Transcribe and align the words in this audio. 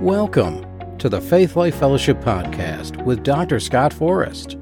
Welcome 0.00 0.96
to 0.98 1.08
the 1.08 1.20
Faith 1.20 1.56
Life 1.56 1.74
Fellowship 1.74 2.20
Podcast 2.20 3.04
with 3.04 3.22
Dr. 3.22 3.60
Scott 3.60 3.92
Forrest. 3.92 4.54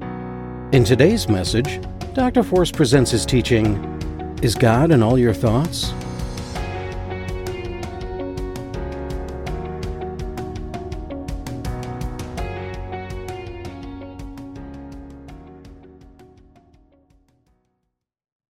In 0.71 0.83
today's 0.83 1.29
message, 1.29 1.79
Dr. 2.13 2.43
Forrest 2.43 2.75
presents 2.75 3.11
his 3.11 3.25
teaching 3.25 3.75
Is 4.41 4.55
God 4.55 4.91
in 4.91 5.03
All 5.03 5.17
Your 5.17 5.33
Thoughts? 5.33 5.91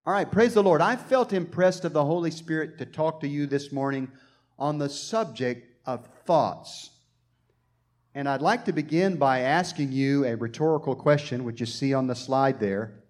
All 0.07 0.15
right, 0.15 0.31
praise 0.31 0.55
the 0.55 0.63
Lord. 0.63 0.81
I 0.81 0.97
felt 0.97 1.33
impressed 1.33 1.85
of 1.85 1.93
the 1.93 2.05
Holy 2.05 2.31
Spirit 2.31 2.79
to 2.79 2.87
talk 2.87 3.21
to 3.21 3.29
you 3.29 3.47
this 3.47 3.73
morning 3.73 4.11
on 4.59 4.79
the 4.79 4.89
subject 4.89 5.67
of 5.87 6.09
thoughts. 6.29 6.91
And 8.15 8.29
I'd 8.29 8.43
like 8.43 8.67
to 8.67 8.73
begin 8.75 9.17
by 9.17 9.41
asking 9.41 9.93
you 9.93 10.27
a 10.27 10.37
rhetorical 10.37 10.95
question, 10.95 11.43
which 11.43 11.61
you 11.61 11.65
see 11.65 11.95
on 11.95 12.07
the 12.07 12.15
slide 12.15 12.61
there. 12.61 13.03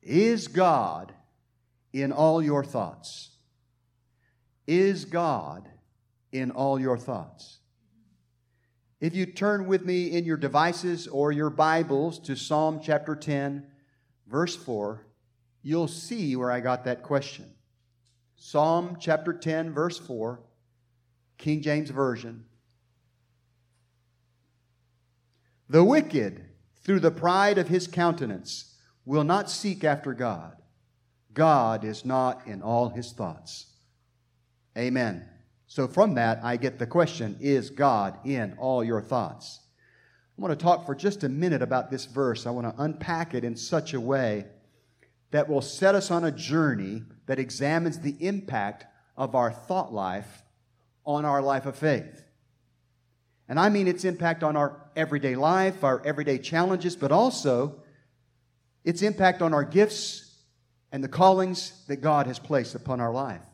Is 0.00 0.46
God 0.46 1.12
in 1.92 2.12
all 2.12 2.40
your 2.40 2.62
thoughts? 2.62 3.30
Is 4.68 5.04
God 5.04 5.68
in 6.30 6.52
all 6.52 6.78
your 6.78 6.96
thoughts? 6.96 7.58
If 9.00 9.16
you 9.16 9.26
turn 9.26 9.66
with 9.66 9.84
me 9.84 10.12
in 10.12 10.24
your 10.24 10.36
devices 10.36 11.08
or 11.08 11.32
your 11.32 11.50
Bibles 11.50 12.20
to 12.20 12.36
Psalm 12.36 12.78
chapter 12.80 13.16
10, 13.16 13.66
verse 14.28 14.54
4, 14.54 15.04
you'll 15.62 15.88
see 15.88 16.36
where 16.36 16.52
I 16.52 16.60
got 16.60 16.84
that 16.84 17.02
question. 17.02 17.54
Psalm 18.36 18.98
chapter 19.00 19.32
10, 19.32 19.72
verse 19.72 19.98
4, 19.98 20.40
King 21.38 21.60
James 21.60 21.90
Version. 21.90 22.44
The 25.72 25.82
wicked, 25.82 26.44
through 26.84 27.00
the 27.00 27.10
pride 27.10 27.56
of 27.56 27.68
his 27.68 27.86
countenance, 27.86 28.74
will 29.06 29.24
not 29.24 29.48
seek 29.48 29.84
after 29.84 30.12
God. 30.12 30.58
God 31.32 31.82
is 31.82 32.04
not 32.04 32.46
in 32.46 32.60
all 32.60 32.90
his 32.90 33.12
thoughts. 33.12 33.72
Amen. 34.76 35.26
So, 35.66 35.88
from 35.88 36.16
that, 36.16 36.44
I 36.44 36.58
get 36.58 36.78
the 36.78 36.86
question 36.86 37.38
Is 37.40 37.70
God 37.70 38.18
in 38.22 38.54
all 38.58 38.84
your 38.84 39.00
thoughts? 39.00 39.60
I 40.36 40.42
want 40.42 40.52
to 40.52 40.62
talk 40.62 40.84
for 40.84 40.94
just 40.94 41.24
a 41.24 41.30
minute 41.30 41.62
about 41.62 41.90
this 41.90 42.04
verse. 42.04 42.46
I 42.46 42.50
want 42.50 42.66
to 42.66 42.82
unpack 42.82 43.32
it 43.32 43.42
in 43.42 43.56
such 43.56 43.94
a 43.94 44.00
way 44.00 44.44
that 45.30 45.48
will 45.48 45.62
set 45.62 45.94
us 45.94 46.10
on 46.10 46.24
a 46.24 46.30
journey 46.30 47.02
that 47.24 47.38
examines 47.38 47.98
the 47.98 48.16
impact 48.20 48.84
of 49.16 49.34
our 49.34 49.50
thought 49.50 49.90
life 49.90 50.42
on 51.06 51.24
our 51.24 51.40
life 51.40 51.64
of 51.64 51.78
faith. 51.78 52.26
And 53.52 53.60
I 53.60 53.68
mean 53.68 53.86
its 53.86 54.06
impact 54.06 54.42
on 54.42 54.56
our 54.56 54.80
everyday 54.96 55.36
life, 55.36 55.84
our 55.84 56.00
everyday 56.06 56.38
challenges, 56.38 56.96
but 56.96 57.12
also 57.12 57.82
its 58.82 59.02
impact 59.02 59.42
on 59.42 59.52
our 59.52 59.62
gifts 59.62 60.38
and 60.90 61.04
the 61.04 61.08
callings 61.08 61.84
that 61.86 61.96
God 61.96 62.26
has 62.26 62.38
placed 62.38 62.74
upon 62.74 62.98
our 62.98 63.12
life. 63.12 63.44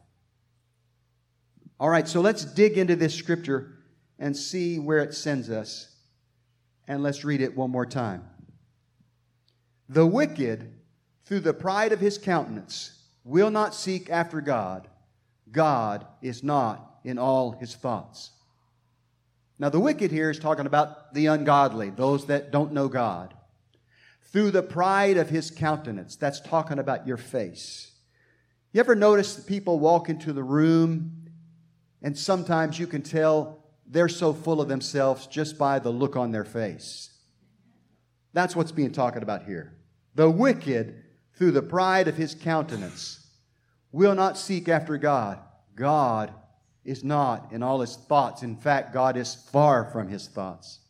All 1.81 1.89
right, 1.89 2.07
so 2.07 2.21
let's 2.21 2.45
dig 2.45 2.79
into 2.79 2.95
this 2.95 3.13
scripture 3.13 3.81
and 4.21 4.37
see 4.37 4.79
where 4.79 4.99
it 4.99 5.15
sends 5.15 5.51
us. 5.51 5.93
And 6.87 7.03
let's 7.03 7.25
read 7.25 7.41
it 7.41 7.57
one 7.57 7.73
more 7.73 7.85
time. 7.85 8.23
The 9.89 10.07
wicked 10.07 10.75
through 11.25 11.41
the 11.41 11.55
pride 11.55 11.91
of 11.91 11.99
his 11.99 12.19
countenance, 12.19 13.03
will 13.25 13.51
not 13.51 13.75
seek 13.75 14.11
after 14.11 14.41
God, 14.41 14.87
God 15.51 16.07
is 16.23 16.45
not 16.45 17.01
in 17.03 17.19
all 17.19 17.51
his 17.51 17.75
thoughts. 17.75 18.31
Now, 19.59 19.69
the 19.69 19.81
wicked 19.81 20.11
here 20.11 20.31
is 20.31 20.39
talking 20.39 20.67
about 20.67 21.15
the 21.15 21.27
ungodly, 21.27 21.91
those 21.91 22.27
that 22.27 22.51
don't 22.51 22.73
know 22.73 22.89
God. 22.89 23.35
Through 24.23 24.53
the 24.53 24.63
pride 24.63 25.17
of 25.17 25.31
his 25.31 25.51
countenance, 25.51 26.17
that's 26.17 26.41
talking 26.41 26.79
about 26.79 27.07
your 27.07 27.17
face. 27.17 27.93
You 28.73 28.81
ever 28.81 28.95
notice 28.95 29.35
that 29.35 29.47
people 29.47 29.81
walk 29.81 30.09
into 30.09 30.33
the 30.33 30.43
room 30.43 31.31
and 32.03 32.17
sometimes 32.17 32.79
you 32.79 32.87
can 32.87 33.03
tell 33.03 33.65
they're 33.87 34.09
so 34.09 34.33
full 34.33 34.61
of 34.61 34.69
themselves 34.69 35.27
just 35.27 35.59
by 35.59 35.79
the 35.79 35.91
look 35.91 36.15
on 36.15 36.31
their 36.31 36.45
face? 36.45 37.11
That's 38.35 38.55
what's 38.55 38.73
being 38.73 38.93
talked 38.93 39.23
about 39.23 39.45
here. 39.45 39.75
The 40.15 40.31
wicked 40.31 41.03
through 41.39 41.53
the 41.53 41.63
pride 41.63 42.09
of 42.09 42.17
his 42.17 42.35
countenance, 42.35 43.25
will 43.93 44.17
not 44.17 44.37
seek 44.37 44.69
after 44.69 44.99
God. 44.99 45.39
God 45.77 46.35
is 46.85 47.05
not 47.05 47.53
in 47.53 47.63
all 47.63 47.81
his 47.81 47.97
thoughts. 47.97 48.43
In 48.43 48.57
fact, 48.57 48.93
God 48.93 49.17
is 49.17 49.35
far 49.35 49.85
from 49.85 50.09
his 50.09 50.27
thoughts. 50.29 50.81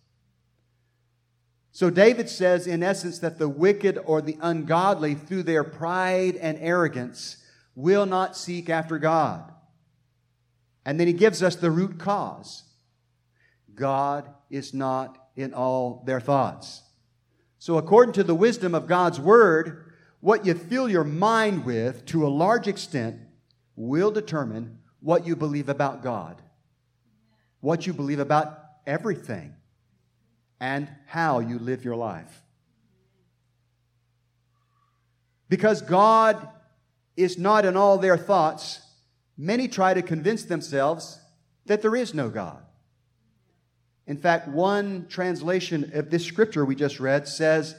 So 1.73 1.91
David 1.91 2.29
says, 2.29 2.67
in 2.67 2.83
essence, 2.83 3.21
that 3.21 3.39
the 3.39 3.49
wicked 3.49 3.99
or 4.05 4.21
the 4.21 4.37
ungodly, 4.41 5.15
through 5.15 5.45
their 5.45 5.65
pride 5.65 6.37
and 6.37 6.59
arrogance, 6.61 7.37
will 7.75 8.07
not 8.07 8.37
seek 8.37 8.69
after 8.69 8.99
God. 8.99 9.53
And 10.85 10.99
then 10.99 11.07
he 11.07 11.13
gives 11.13 11.43
us 11.43 11.55
the 11.55 11.71
root 11.71 11.99
cause 11.99 12.65
God 13.75 14.29
is 14.51 14.75
not 14.75 15.29
in 15.37 15.55
all 15.55 16.03
their 16.05 16.21
thoughts. 16.21 16.83
So, 17.61 17.79
according 17.79 18.15
to 18.15 18.25
the 18.25 18.35
wisdom 18.35 18.75
of 18.75 18.89
God's 18.89 19.21
word, 19.21 19.93
what 20.21 20.45
you 20.45 20.55
fill 20.55 20.89
your 20.89 21.05
mind 21.05 21.65
with, 21.65 22.05
to 22.07 22.27
a 22.27 22.29
large 22.29 22.67
extent, 22.67 23.21
will 23.77 24.11
determine 24.11 24.78
what 25.01 25.27
you 25.27 25.37
believe 25.37 25.69
about 25.69 26.03
God, 26.03 26.41
what 27.61 27.87
you 27.87 27.93
believe 27.93 28.19
about 28.19 28.59
everything, 28.87 29.55
and 30.61 30.89
how 31.07 31.39
you 31.39 31.59
live 31.59 31.85
your 31.85 31.97
life. 31.97 32.43
Because 35.49 35.83
God 35.83 36.49
is 37.17 37.39
not 37.39 37.65
in 37.65 37.77
all 37.77 37.99
their 37.99 38.17
thoughts, 38.17 38.81
many 39.37 39.69
try 39.69 39.95
to 39.95 40.03
convince 40.03 40.45
themselves 40.45 41.21
that 41.67 41.83
there 41.83 41.97
is 41.97 42.13
no 42.13 42.29
God. 42.29 42.63
In 44.07 44.17
fact, 44.17 44.49
one 44.49 45.07
translation 45.09 45.93
of 45.95 46.11
this 46.11 46.25
scripture 46.25 46.65
we 46.65 46.75
just 46.75 46.99
read 46.99 47.29
says, 47.29 47.77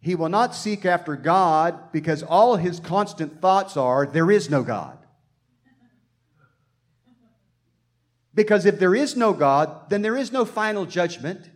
he 0.00 0.14
will 0.14 0.28
not 0.28 0.54
seek 0.54 0.86
after 0.86 1.16
God 1.16 1.92
because 1.92 2.22
all 2.22 2.56
his 2.56 2.80
constant 2.80 3.40
thoughts 3.40 3.76
are, 3.76 4.06
there 4.06 4.30
is 4.30 4.48
no 4.48 4.62
God. 4.62 4.98
Because 8.34 8.66
if 8.66 8.78
there 8.78 8.94
is 8.94 9.16
no 9.16 9.32
God, 9.32 9.90
then 9.90 10.02
there 10.02 10.16
is 10.16 10.32
no 10.32 10.44
final 10.44 10.86
judgment, 10.86 11.50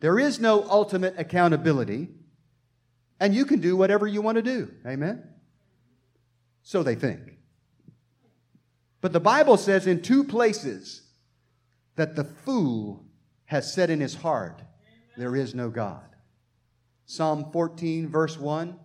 there 0.00 0.18
is 0.18 0.40
no 0.40 0.68
ultimate 0.68 1.14
accountability, 1.18 2.08
and 3.18 3.34
you 3.34 3.44
can 3.44 3.60
do 3.60 3.76
whatever 3.76 4.06
you 4.06 4.20
want 4.20 4.36
to 4.36 4.42
do. 4.42 4.70
Amen? 4.86 5.22
So 6.62 6.82
they 6.82 6.94
think. 6.94 7.20
But 9.00 9.12
the 9.12 9.20
Bible 9.20 9.56
says 9.56 9.86
in 9.86 10.02
two 10.02 10.24
places 10.24 11.02
that 11.96 12.16
the 12.16 12.24
fool 12.24 13.04
has 13.46 13.72
said 13.72 13.90
in 13.90 14.00
his 14.00 14.14
heart, 14.14 14.62
There 15.16 15.36
is 15.36 15.54
no 15.54 15.68
God. 15.68 16.04
Psalm 17.04 17.50
14, 17.52 18.08
verse 18.08 18.38
1, 18.38 18.76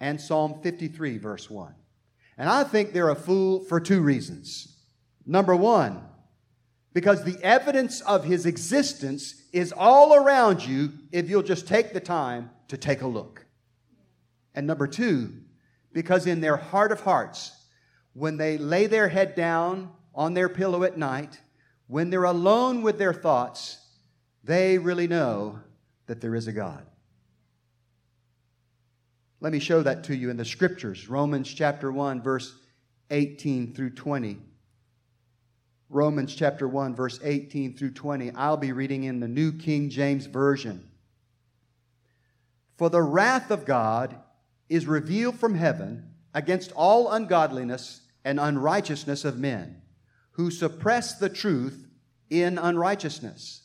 and 0.00 0.20
Psalm 0.20 0.60
53, 0.62 1.18
verse 1.18 1.48
1. 1.48 1.74
And 2.36 2.48
I 2.48 2.64
think 2.64 2.92
they're 2.92 3.10
a 3.10 3.16
fool 3.16 3.64
for 3.64 3.80
two 3.80 4.00
reasons. 4.00 4.76
Number 5.26 5.54
one, 5.54 6.07
because 6.92 7.24
the 7.24 7.38
evidence 7.42 8.00
of 8.02 8.24
his 8.24 8.46
existence 8.46 9.42
is 9.52 9.72
all 9.72 10.14
around 10.14 10.64
you 10.64 10.92
if 11.12 11.28
you'll 11.28 11.42
just 11.42 11.68
take 11.68 11.92
the 11.92 12.00
time 12.00 12.50
to 12.68 12.76
take 12.76 13.02
a 13.02 13.06
look. 13.06 13.46
And 14.54 14.66
number 14.66 14.86
two, 14.86 15.32
because 15.92 16.26
in 16.26 16.40
their 16.40 16.56
heart 16.56 16.92
of 16.92 17.00
hearts, 17.00 17.52
when 18.14 18.36
they 18.36 18.58
lay 18.58 18.86
their 18.86 19.08
head 19.08 19.34
down 19.34 19.90
on 20.14 20.34
their 20.34 20.48
pillow 20.48 20.82
at 20.82 20.98
night, 20.98 21.40
when 21.86 22.10
they're 22.10 22.24
alone 22.24 22.82
with 22.82 22.98
their 22.98 23.14
thoughts, 23.14 23.78
they 24.44 24.78
really 24.78 25.06
know 25.06 25.60
that 26.06 26.20
there 26.20 26.34
is 26.34 26.46
a 26.48 26.52
God. 26.52 26.84
Let 29.40 29.52
me 29.52 29.60
show 29.60 29.82
that 29.82 30.04
to 30.04 30.16
you 30.16 30.30
in 30.30 30.36
the 30.36 30.44
scriptures. 30.44 31.08
Romans 31.08 31.52
chapter 31.52 31.92
1, 31.92 32.22
verse 32.22 32.56
18 33.10 33.74
through 33.74 33.90
20. 33.90 34.38
Romans 35.90 36.34
chapter 36.34 36.68
1, 36.68 36.94
verse 36.94 37.18
18 37.22 37.76
through 37.76 37.92
20. 37.92 38.32
I'll 38.32 38.56
be 38.56 38.72
reading 38.72 39.04
in 39.04 39.20
the 39.20 39.28
New 39.28 39.52
King 39.52 39.88
James 39.88 40.26
Version. 40.26 40.90
For 42.76 42.90
the 42.90 43.02
wrath 43.02 43.50
of 43.50 43.64
God 43.64 44.16
is 44.68 44.86
revealed 44.86 45.38
from 45.38 45.54
heaven 45.54 46.10
against 46.34 46.72
all 46.72 47.10
ungodliness 47.10 48.02
and 48.24 48.38
unrighteousness 48.38 49.24
of 49.24 49.38
men, 49.38 49.80
who 50.32 50.50
suppress 50.50 51.18
the 51.18 51.30
truth 51.30 51.88
in 52.28 52.58
unrighteousness. 52.58 53.62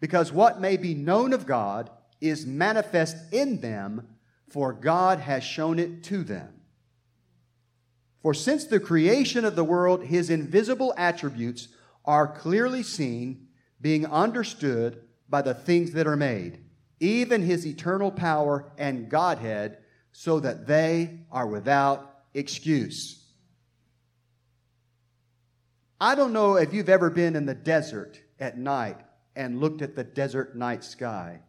Because 0.00 0.30
what 0.30 0.60
may 0.60 0.76
be 0.76 0.94
known 0.94 1.32
of 1.32 1.46
God 1.46 1.90
is 2.20 2.44
manifest 2.44 3.16
in 3.32 3.60
them 3.60 4.08
for 4.54 4.72
God 4.72 5.18
has 5.18 5.42
shown 5.42 5.78
it 5.78 6.04
to 6.04 6.22
them. 6.22 6.53
For 8.24 8.32
since 8.32 8.64
the 8.64 8.80
creation 8.80 9.44
of 9.44 9.54
the 9.54 9.64
world, 9.64 10.06
his 10.06 10.30
invisible 10.30 10.94
attributes, 10.96 11.68
are 12.06 12.26
clearly 12.26 12.82
seen, 12.82 13.48
being 13.82 14.06
understood 14.06 15.02
by 15.28 15.42
the 15.42 15.52
things 15.52 15.92
that 15.92 16.06
are 16.06 16.16
made, 16.16 16.64
even 17.00 17.42
his 17.42 17.66
eternal 17.66 18.10
power 18.10 18.72
and 18.78 19.10
Godhead, 19.10 19.76
so 20.12 20.40
that 20.40 20.66
they 20.66 21.18
are 21.30 21.46
without 21.46 22.22
excuse. 22.32 23.26
I 26.00 26.14
don't 26.14 26.32
know 26.32 26.56
if 26.56 26.72
you've 26.72 26.88
ever 26.88 27.10
been 27.10 27.36
in 27.36 27.44
the 27.44 27.54
desert 27.54 28.18
at 28.40 28.56
night 28.56 29.00
and 29.36 29.60
looked 29.60 29.82
at 29.82 29.96
the 29.96 30.04
desert 30.04 30.56
night 30.56 30.82
sky 30.82 31.40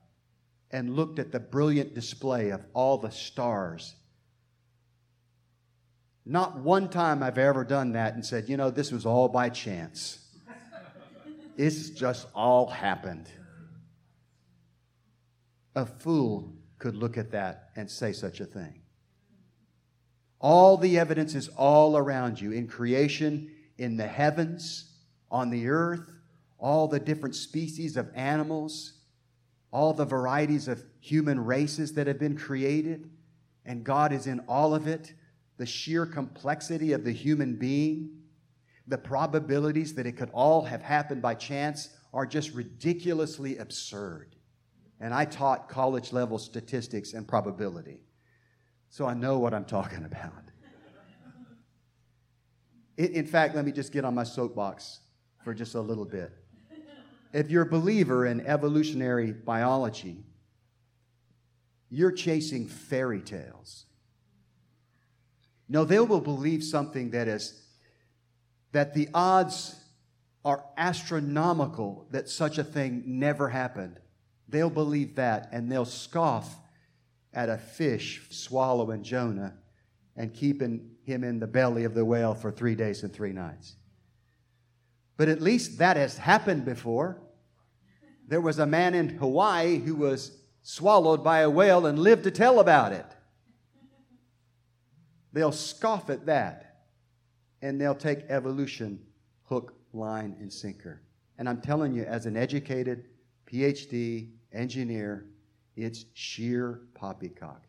and 0.72 0.94
looked 0.98 1.20
at 1.20 1.32
the 1.32 1.40
brilliant 1.40 1.94
display 1.96 2.50
of 2.50 2.66
all 2.74 2.98
the 2.98 3.12
stars. 3.12 3.96
Not 6.26 6.60
one 6.60 6.90
time 6.90 7.22
I've 7.22 7.38
ever 7.38 7.64
done 7.64 7.92
that 7.94 8.16
and 8.16 8.26
said, 8.26 8.50
you 8.50 8.58
know, 8.58 8.72
this 8.72 8.92
was 8.92 9.06
all 9.06 9.28
by 9.28 9.50
chance. 9.50 10.20
it's 11.56 11.90
just 11.92 12.28
all 12.34 12.68
happened. 12.68 13.30
A 15.76 15.86
fool 15.86 16.54
could 16.80 16.96
look 16.96 17.18
at 17.18 17.32
that 17.32 17.70
and 17.76 17.90
say 17.90 18.12
such 18.12 18.40
a 18.40 18.46
thing. 18.46 18.82
All 20.40 20.78
the 20.78 20.98
evidence 20.98 21.36
is 21.36 21.50
all 21.50 21.98
around 21.98 22.42
you 22.42 22.52
in 22.52 22.68
creation, 22.68 23.52
in 23.78 23.98
the 23.98 24.08
heavens, 24.08 24.92
on 25.30 25.50
the 25.50 25.68
earth, 25.68 26.12
all 26.58 26.88
the 26.88 27.00
different 27.00 27.36
species 27.36 27.98
of 27.98 28.10
animals, 28.16 28.94
all 29.72 29.94
the 29.94 30.06
varieties 30.06 30.68
of 30.68 30.84
human 31.00 31.44
races 31.44 31.94
that 31.94 32.08
have 32.08 32.20
been 32.20 32.38
created, 32.38 33.10
and 33.66 33.84
God 33.84 34.14
is 34.14 34.28
in 34.28 34.40
all 34.42 34.74
of 34.74 34.88
it. 34.88 35.14
The 35.58 35.66
sheer 35.66 36.06
complexity 36.06 36.92
of 36.94 37.04
the 37.04 37.12
human 37.12 37.56
being, 37.56 38.10
the 38.88 38.98
probabilities 38.98 39.94
that 39.96 40.06
it 40.06 40.14
could 40.14 40.30
all 40.32 40.64
have 40.64 40.82
happened 40.82 41.22
by 41.22 41.36
chance 41.36 41.90
are 42.14 42.26
just 42.26 42.54
ridiculously 42.54 43.58
absurd. 43.58 44.36
And 45.00 45.14
I 45.14 45.26
taught 45.26 45.70
college 45.70 46.14
level 46.14 46.38
statistics 46.38 47.14
and 47.14 47.28
probability. 47.28 48.02
So 48.90 49.06
I 49.06 49.14
know 49.14 49.40
what 49.40 49.54
I'm 49.54 49.66
talking 49.66 50.06
about. 50.06 50.34
In 52.98 53.26
fact, 53.26 53.56
let 53.56 53.66
me 53.66 53.74
just 53.74 53.92
get 53.92 54.06
on 54.06 54.16
my 54.16 54.24
soapbox 54.24 55.02
for 55.44 55.54
just 55.54 55.76
a 55.76 55.82
little 55.82 56.06
bit. 56.06 56.32
If 57.34 57.52
you're 57.52 57.64
a 57.64 57.70
believer 57.70 58.26
in 58.26 58.40
evolutionary 58.48 59.34
biology, 59.34 60.24
you're 61.90 62.14
chasing 62.14 62.68
fairy 62.68 63.22
tales. 63.22 63.86
No, 65.68 65.84
they 65.84 66.00
will 66.00 66.22
believe 66.22 66.64
something 66.64 67.12
that 67.12 67.28
is 67.28 67.62
that 68.72 68.94
the 68.94 69.08
odds 69.14 69.76
are 70.44 70.64
astronomical 70.78 72.08
that 72.12 72.30
such 72.30 72.58
a 72.58 72.64
thing 72.64 73.04
never 73.06 73.50
happened. 73.50 74.00
They'll 74.48 74.70
believe 74.70 75.16
that 75.16 75.50
and 75.52 75.72
they'll 75.72 75.86
scoff 75.86 76.56
at 77.34 77.50
a 77.50 77.58
fish 77.58 78.28
swallowing 78.30 79.04
Jonah 79.04 79.56
and 80.16 80.34
keeping 80.34 80.92
him 81.04 81.24
in 81.24 81.40
the 81.40 81.48
belly 81.48 81.84
of 81.84 81.94
the 81.94 82.06
whale 82.06 82.36
for 82.36 82.52
three 82.52 82.76
days 82.76 83.04
and 83.04 83.12
three 83.12 83.34
nights. 83.34 83.76
But 85.18 85.30
at 85.30 85.42
least 85.42 85.78
that 85.80 85.98
has 85.98 86.18
happened 86.18 86.66
before. 86.66 87.22
There 88.28 88.42
was 88.42 88.60
a 88.60 88.66
man 88.66 88.94
in 88.94 89.10
Hawaii 89.10 89.78
who 89.78 89.96
was 89.96 90.38
swallowed 90.64 91.24
by 91.24 91.40
a 91.40 91.50
whale 91.50 91.86
and 91.86 91.98
lived 92.00 92.24
to 92.24 92.32
tell 92.32 92.60
about 92.60 92.92
it. 92.92 93.06
They'll 95.36 95.52
scoff 95.52 96.10
at 96.10 96.26
that 96.28 96.78
and 97.62 97.80
they'll 97.80 97.94
take 97.94 98.20
evolution 98.30 99.02
hook, 99.44 99.74
line, 99.92 100.34
and 100.40 100.52
sinker. 100.52 101.02
And 101.38 101.50
I'm 101.50 101.60
telling 101.60 101.94
you, 101.94 102.04
as 102.04 102.26
an 102.26 102.38
educated 102.38 103.04
PhD 103.46 104.30
engineer, 104.54 105.26
it's 105.76 106.06
sheer 106.14 106.84
poppycock. 106.94 107.64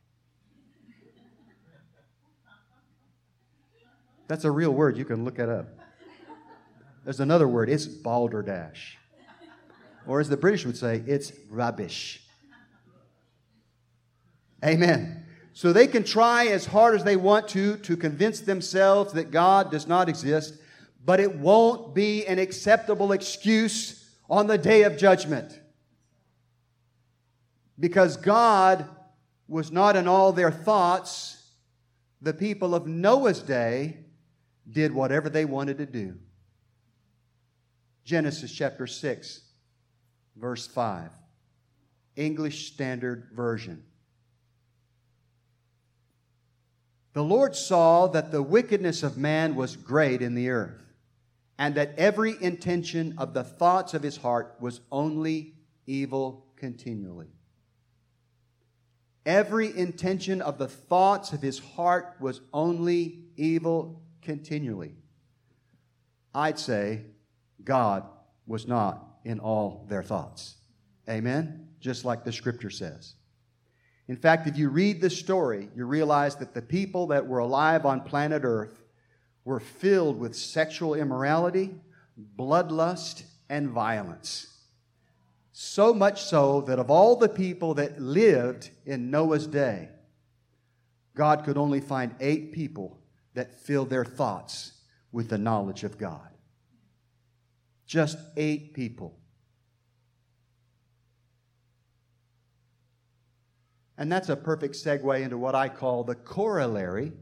That's 4.28 4.44
a 4.44 4.50
real 4.50 4.70
word. 4.70 4.96
You 4.96 5.04
can 5.04 5.24
look 5.24 5.40
it 5.40 5.48
up. 5.48 5.66
There's 7.02 7.18
another 7.18 7.48
word. 7.48 7.68
It's 7.68 7.86
balderdash. 7.86 8.96
Or 10.06 10.20
as 10.20 10.28
the 10.28 10.36
British 10.36 10.64
would 10.66 10.76
say, 10.76 11.02
it's 11.04 11.32
rubbish. 11.50 12.22
Amen. 14.64 15.25
So 15.56 15.72
they 15.72 15.86
can 15.86 16.04
try 16.04 16.48
as 16.48 16.66
hard 16.66 16.94
as 16.94 17.02
they 17.02 17.16
want 17.16 17.48
to 17.48 17.78
to 17.78 17.96
convince 17.96 18.40
themselves 18.40 19.14
that 19.14 19.30
God 19.30 19.70
does 19.70 19.86
not 19.86 20.06
exist, 20.06 20.52
but 21.02 21.18
it 21.18 21.34
won't 21.34 21.94
be 21.94 22.26
an 22.26 22.38
acceptable 22.38 23.12
excuse 23.12 24.06
on 24.28 24.48
the 24.48 24.58
day 24.58 24.82
of 24.82 24.98
judgment. 24.98 25.58
Because 27.80 28.18
God 28.18 28.86
was 29.48 29.72
not 29.72 29.96
in 29.96 30.06
all 30.06 30.30
their 30.30 30.50
thoughts, 30.50 31.42
the 32.20 32.34
people 32.34 32.74
of 32.74 32.86
Noah's 32.86 33.40
day 33.40 34.00
did 34.70 34.92
whatever 34.92 35.30
they 35.30 35.46
wanted 35.46 35.78
to 35.78 35.86
do. 35.86 36.18
Genesis 38.04 38.52
chapter 38.52 38.86
6, 38.86 39.40
verse 40.36 40.66
5, 40.66 41.08
English 42.14 42.74
Standard 42.74 43.30
Version. 43.32 43.82
The 47.16 47.24
Lord 47.24 47.56
saw 47.56 48.08
that 48.08 48.30
the 48.30 48.42
wickedness 48.42 49.02
of 49.02 49.16
man 49.16 49.54
was 49.54 49.74
great 49.74 50.20
in 50.20 50.34
the 50.34 50.50
earth, 50.50 50.82
and 51.58 51.74
that 51.76 51.94
every 51.96 52.36
intention 52.42 53.14
of 53.16 53.32
the 53.32 53.42
thoughts 53.42 53.94
of 53.94 54.02
his 54.02 54.18
heart 54.18 54.54
was 54.60 54.82
only 54.92 55.54
evil 55.86 56.44
continually. 56.56 57.28
Every 59.24 59.74
intention 59.74 60.42
of 60.42 60.58
the 60.58 60.68
thoughts 60.68 61.32
of 61.32 61.40
his 61.40 61.58
heart 61.58 62.16
was 62.20 62.42
only 62.52 63.20
evil 63.38 64.02
continually. 64.20 64.92
I'd 66.34 66.58
say 66.58 67.06
God 67.64 68.04
was 68.46 68.68
not 68.68 69.20
in 69.24 69.40
all 69.40 69.86
their 69.88 70.02
thoughts. 70.02 70.56
Amen? 71.08 71.68
Just 71.80 72.04
like 72.04 72.24
the 72.24 72.32
scripture 72.32 72.68
says. 72.68 73.14
In 74.08 74.16
fact, 74.16 74.46
if 74.46 74.56
you 74.56 74.68
read 74.68 75.00
the 75.00 75.10
story, 75.10 75.68
you 75.74 75.84
realize 75.84 76.36
that 76.36 76.54
the 76.54 76.62
people 76.62 77.08
that 77.08 77.26
were 77.26 77.40
alive 77.40 77.84
on 77.84 78.02
planet 78.02 78.42
Earth 78.44 78.82
were 79.44 79.60
filled 79.60 80.18
with 80.18 80.36
sexual 80.36 80.94
immorality, 80.94 81.74
bloodlust, 82.38 83.24
and 83.48 83.70
violence. 83.70 84.52
So 85.52 85.94
much 85.94 86.22
so 86.22 86.60
that 86.62 86.78
of 86.78 86.90
all 86.90 87.16
the 87.16 87.28
people 87.28 87.74
that 87.74 88.00
lived 88.00 88.70
in 88.84 89.10
Noah's 89.10 89.46
day, 89.46 89.88
God 91.14 91.44
could 91.44 91.56
only 91.56 91.80
find 91.80 92.14
eight 92.20 92.52
people 92.52 92.98
that 93.34 93.58
filled 93.58 93.90
their 93.90 94.04
thoughts 94.04 94.72
with 95.12 95.28
the 95.28 95.38
knowledge 95.38 95.82
of 95.82 95.98
God. 95.98 96.28
Just 97.86 98.18
eight 98.36 98.74
people. 98.74 99.18
And 103.98 104.12
that's 104.12 104.28
a 104.28 104.36
perfect 104.36 104.74
segue 104.74 105.22
into 105.22 105.38
what 105.38 105.54
I 105.54 105.68
call 105.68 106.04
the 106.04 106.14
corollary 106.14 107.12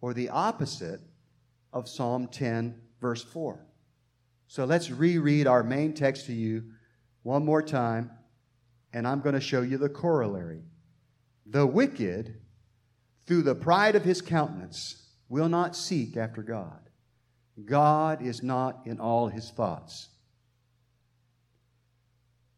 or 0.00 0.12
the 0.12 0.30
opposite 0.30 1.00
of 1.72 1.88
Psalm 1.88 2.26
10, 2.28 2.80
verse 3.00 3.22
4. 3.22 3.64
So 4.48 4.64
let's 4.64 4.90
reread 4.90 5.46
our 5.46 5.62
main 5.62 5.94
text 5.94 6.26
to 6.26 6.32
you 6.32 6.64
one 7.22 7.44
more 7.44 7.62
time, 7.62 8.10
and 8.92 9.06
I'm 9.06 9.20
going 9.20 9.34
to 9.34 9.40
show 9.40 9.62
you 9.62 9.78
the 9.78 9.88
corollary. 9.88 10.62
The 11.46 11.66
wicked, 11.66 12.40
through 13.26 13.42
the 13.42 13.54
pride 13.54 13.96
of 13.96 14.04
his 14.04 14.20
countenance, 14.20 15.08
will 15.28 15.48
not 15.48 15.74
seek 15.74 16.16
after 16.16 16.42
God. 16.42 16.80
God 17.64 18.20
is 18.20 18.42
not 18.42 18.80
in 18.84 19.00
all 19.00 19.28
his 19.28 19.50
thoughts. 19.50 20.08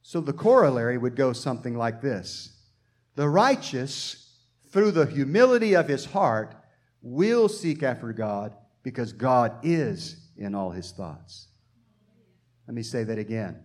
So 0.03 0.21
the 0.21 0.33
corollary 0.33 0.99
would 0.99 1.17
go 1.17 1.33
something 1.33 1.77
like 1.77 2.01
this 2.01 2.56
the 3.17 3.29
righteous, 3.29 4.35
through 4.71 4.93
the 4.93 5.07
humility 5.07 5.75
of 5.75 5.89
his 5.89 6.05
heart, 6.05 6.55
will 7.03 7.49
seek 7.49 7.83
after 7.83 8.13
God 8.13 8.55
because 8.83 9.13
God 9.13 9.53
is 9.63 10.29
in 10.37 10.55
all 10.55 10.71
his 10.71 10.93
thoughts. 10.93 11.49
Let 12.69 12.75
me 12.75 12.83
say 12.83 13.05
that 13.05 13.19
again. 13.19 13.61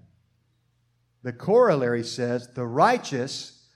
The 1.24 1.34
corollary 1.34 2.04
says 2.04 2.48
the 2.48 2.66
righteous, 2.66 3.68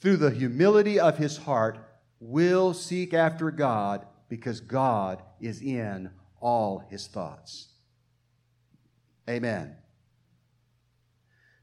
through 0.00 0.16
the 0.18 0.30
humility 0.30 0.98
of 0.98 1.16
his 1.16 1.38
heart, 1.38 1.78
will 2.18 2.74
seek 2.74 3.14
after 3.14 3.50
God 3.50 4.06
because 4.28 4.60
God 4.60 5.22
is 5.40 5.62
in 5.62 6.10
all 6.40 6.84
his 6.90 7.06
thoughts. 7.06 7.68
Amen. 9.28 9.76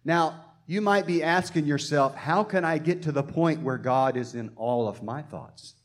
Now, 0.05 0.45
you 0.67 0.81
might 0.81 1.07
be 1.07 1.24
asking 1.24 1.65
yourself, 1.65 2.13
how 2.13 2.43
can 2.43 2.65
I 2.65 2.77
get 2.77 3.03
to 3.03 3.13
the 3.13 3.24
point 3.24 3.62
where 3.62 3.77
God 3.77 4.17
is 4.17 4.36
in 4.36 4.51
all 4.57 4.89
of 4.89 5.01
my 5.01 5.21
thoughts? 5.21 5.75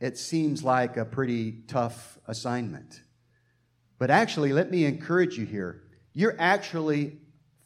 It 0.00 0.18
seems 0.18 0.62
like 0.62 0.98
a 0.98 1.06
pretty 1.06 1.62
tough 1.66 2.18
assignment. 2.26 3.00
But 3.98 4.10
actually, 4.10 4.52
let 4.52 4.70
me 4.70 4.84
encourage 4.84 5.38
you 5.38 5.46
here. 5.46 5.82
You're 6.12 6.36
actually 6.38 7.18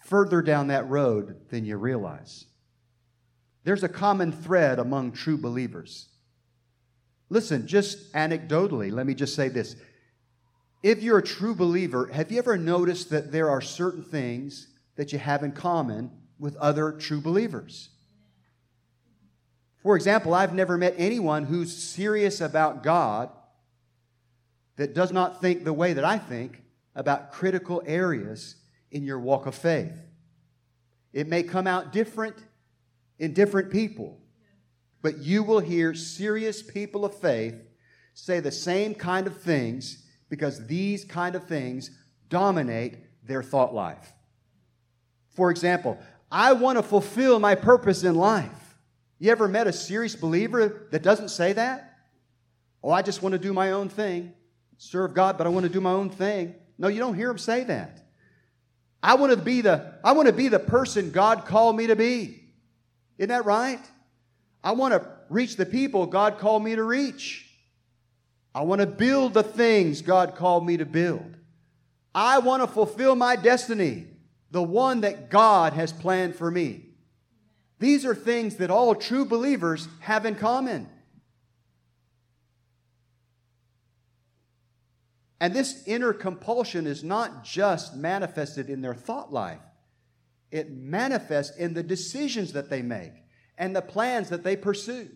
further 0.04 0.40
down 0.40 0.68
that 0.68 0.88
road 0.88 1.48
than 1.50 1.64
you 1.64 1.76
realize. 1.76 2.46
There's 3.64 3.82
a 3.82 3.88
common 3.88 4.30
thread 4.30 4.78
among 4.78 5.12
true 5.12 5.36
believers. 5.36 6.08
Listen, 7.28 7.66
just 7.66 8.12
anecdotally, 8.12 8.92
let 8.92 9.04
me 9.04 9.14
just 9.14 9.34
say 9.34 9.48
this. 9.48 9.74
If 10.84 11.02
you're 11.02 11.18
a 11.18 11.22
true 11.22 11.56
believer, 11.56 12.08
have 12.12 12.30
you 12.30 12.38
ever 12.38 12.56
noticed 12.56 13.10
that 13.10 13.32
there 13.32 13.50
are 13.50 13.60
certain 13.60 14.04
things 14.04 14.68
that 14.98 15.12
you 15.12 15.18
have 15.18 15.44
in 15.44 15.52
common 15.52 16.10
with 16.38 16.56
other 16.56 16.92
true 16.92 17.20
believers? 17.20 17.90
For 19.82 19.94
example, 19.94 20.34
I've 20.34 20.52
never 20.52 20.76
met 20.76 20.94
anyone 20.98 21.44
who's 21.44 21.74
serious 21.74 22.40
about 22.40 22.82
God 22.82 23.30
that 24.76 24.94
does 24.94 25.12
not 25.12 25.40
think 25.40 25.64
the 25.64 25.72
way 25.72 25.92
that 25.92 26.04
I 26.04 26.18
think 26.18 26.62
about 26.96 27.32
critical 27.32 27.80
areas 27.86 28.56
in 28.90 29.04
your 29.04 29.20
walk 29.20 29.46
of 29.46 29.54
faith. 29.54 29.96
It 31.12 31.28
may 31.28 31.44
come 31.44 31.68
out 31.68 31.92
different 31.92 32.36
in 33.20 33.34
different 33.34 33.70
people, 33.70 34.18
but 35.00 35.18
you 35.18 35.44
will 35.44 35.60
hear 35.60 35.94
serious 35.94 36.60
people 36.60 37.04
of 37.04 37.14
faith 37.14 37.54
say 38.14 38.40
the 38.40 38.50
same 38.50 38.96
kind 38.96 39.28
of 39.28 39.40
things 39.40 40.04
because 40.28 40.66
these 40.66 41.04
kind 41.04 41.36
of 41.36 41.44
things 41.44 41.92
dominate 42.28 42.98
their 43.24 43.44
thought 43.44 43.72
life. 43.72 44.12
For 45.38 45.52
example, 45.52 45.96
I 46.32 46.52
want 46.52 46.78
to 46.78 46.82
fulfill 46.82 47.38
my 47.38 47.54
purpose 47.54 48.02
in 48.02 48.16
life. 48.16 48.76
You 49.20 49.30
ever 49.30 49.46
met 49.46 49.68
a 49.68 49.72
serious 49.72 50.16
believer 50.16 50.88
that 50.90 51.04
doesn't 51.04 51.28
say 51.28 51.52
that? 51.52 51.96
Oh, 52.82 52.90
I 52.90 53.02
just 53.02 53.22
want 53.22 53.34
to 53.34 53.38
do 53.38 53.52
my 53.52 53.70
own 53.70 53.88
thing, 53.88 54.32
serve 54.78 55.14
God, 55.14 55.38
but 55.38 55.46
I 55.46 55.50
want 55.50 55.62
to 55.62 55.70
do 55.70 55.80
my 55.80 55.92
own 55.92 56.10
thing. 56.10 56.56
No, 56.76 56.88
you 56.88 56.98
don't 56.98 57.14
hear 57.14 57.28
them 57.28 57.38
say 57.38 57.62
that. 57.62 58.02
I 59.00 59.14
want 59.14 59.30
to 59.30 59.36
be 59.36 59.60
the 59.60 59.94
I 60.02 60.10
want 60.10 60.26
to 60.26 60.32
be 60.32 60.48
the 60.48 60.58
person 60.58 61.12
God 61.12 61.44
called 61.44 61.76
me 61.76 61.86
to 61.86 61.94
be. 61.94 62.42
Isn't 63.16 63.28
that 63.28 63.44
right? 63.44 63.80
I 64.64 64.72
want 64.72 64.92
to 64.92 65.08
reach 65.28 65.54
the 65.54 65.66
people 65.66 66.04
God 66.06 66.38
called 66.38 66.64
me 66.64 66.74
to 66.74 66.82
reach. 66.82 67.48
I 68.52 68.62
want 68.62 68.80
to 68.80 68.88
build 68.88 69.34
the 69.34 69.44
things 69.44 70.02
God 70.02 70.34
called 70.34 70.66
me 70.66 70.78
to 70.78 70.84
build. 70.84 71.36
I 72.12 72.40
want 72.40 72.64
to 72.64 72.66
fulfill 72.66 73.14
my 73.14 73.36
destiny, 73.36 74.08
the 74.50 74.62
one 74.62 75.02
that 75.02 75.30
God 75.30 75.74
has 75.74 75.92
planned 75.92 76.34
for 76.34 76.50
me. 76.50 76.86
These 77.78 78.04
are 78.04 78.14
things 78.14 78.56
that 78.56 78.70
all 78.70 78.94
true 78.94 79.24
believers 79.24 79.88
have 80.00 80.26
in 80.26 80.34
common. 80.34 80.88
And 85.40 85.54
this 85.54 85.84
inner 85.86 86.12
compulsion 86.12 86.86
is 86.86 87.04
not 87.04 87.44
just 87.44 87.94
manifested 87.94 88.68
in 88.68 88.80
their 88.80 88.94
thought 88.94 89.32
life, 89.32 89.60
it 90.50 90.70
manifests 90.70 91.56
in 91.56 91.74
the 91.74 91.82
decisions 91.82 92.54
that 92.54 92.70
they 92.70 92.82
make 92.82 93.12
and 93.56 93.76
the 93.76 93.82
plans 93.82 94.30
that 94.30 94.42
they 94.42 94.56
pursue. 94.56 95.10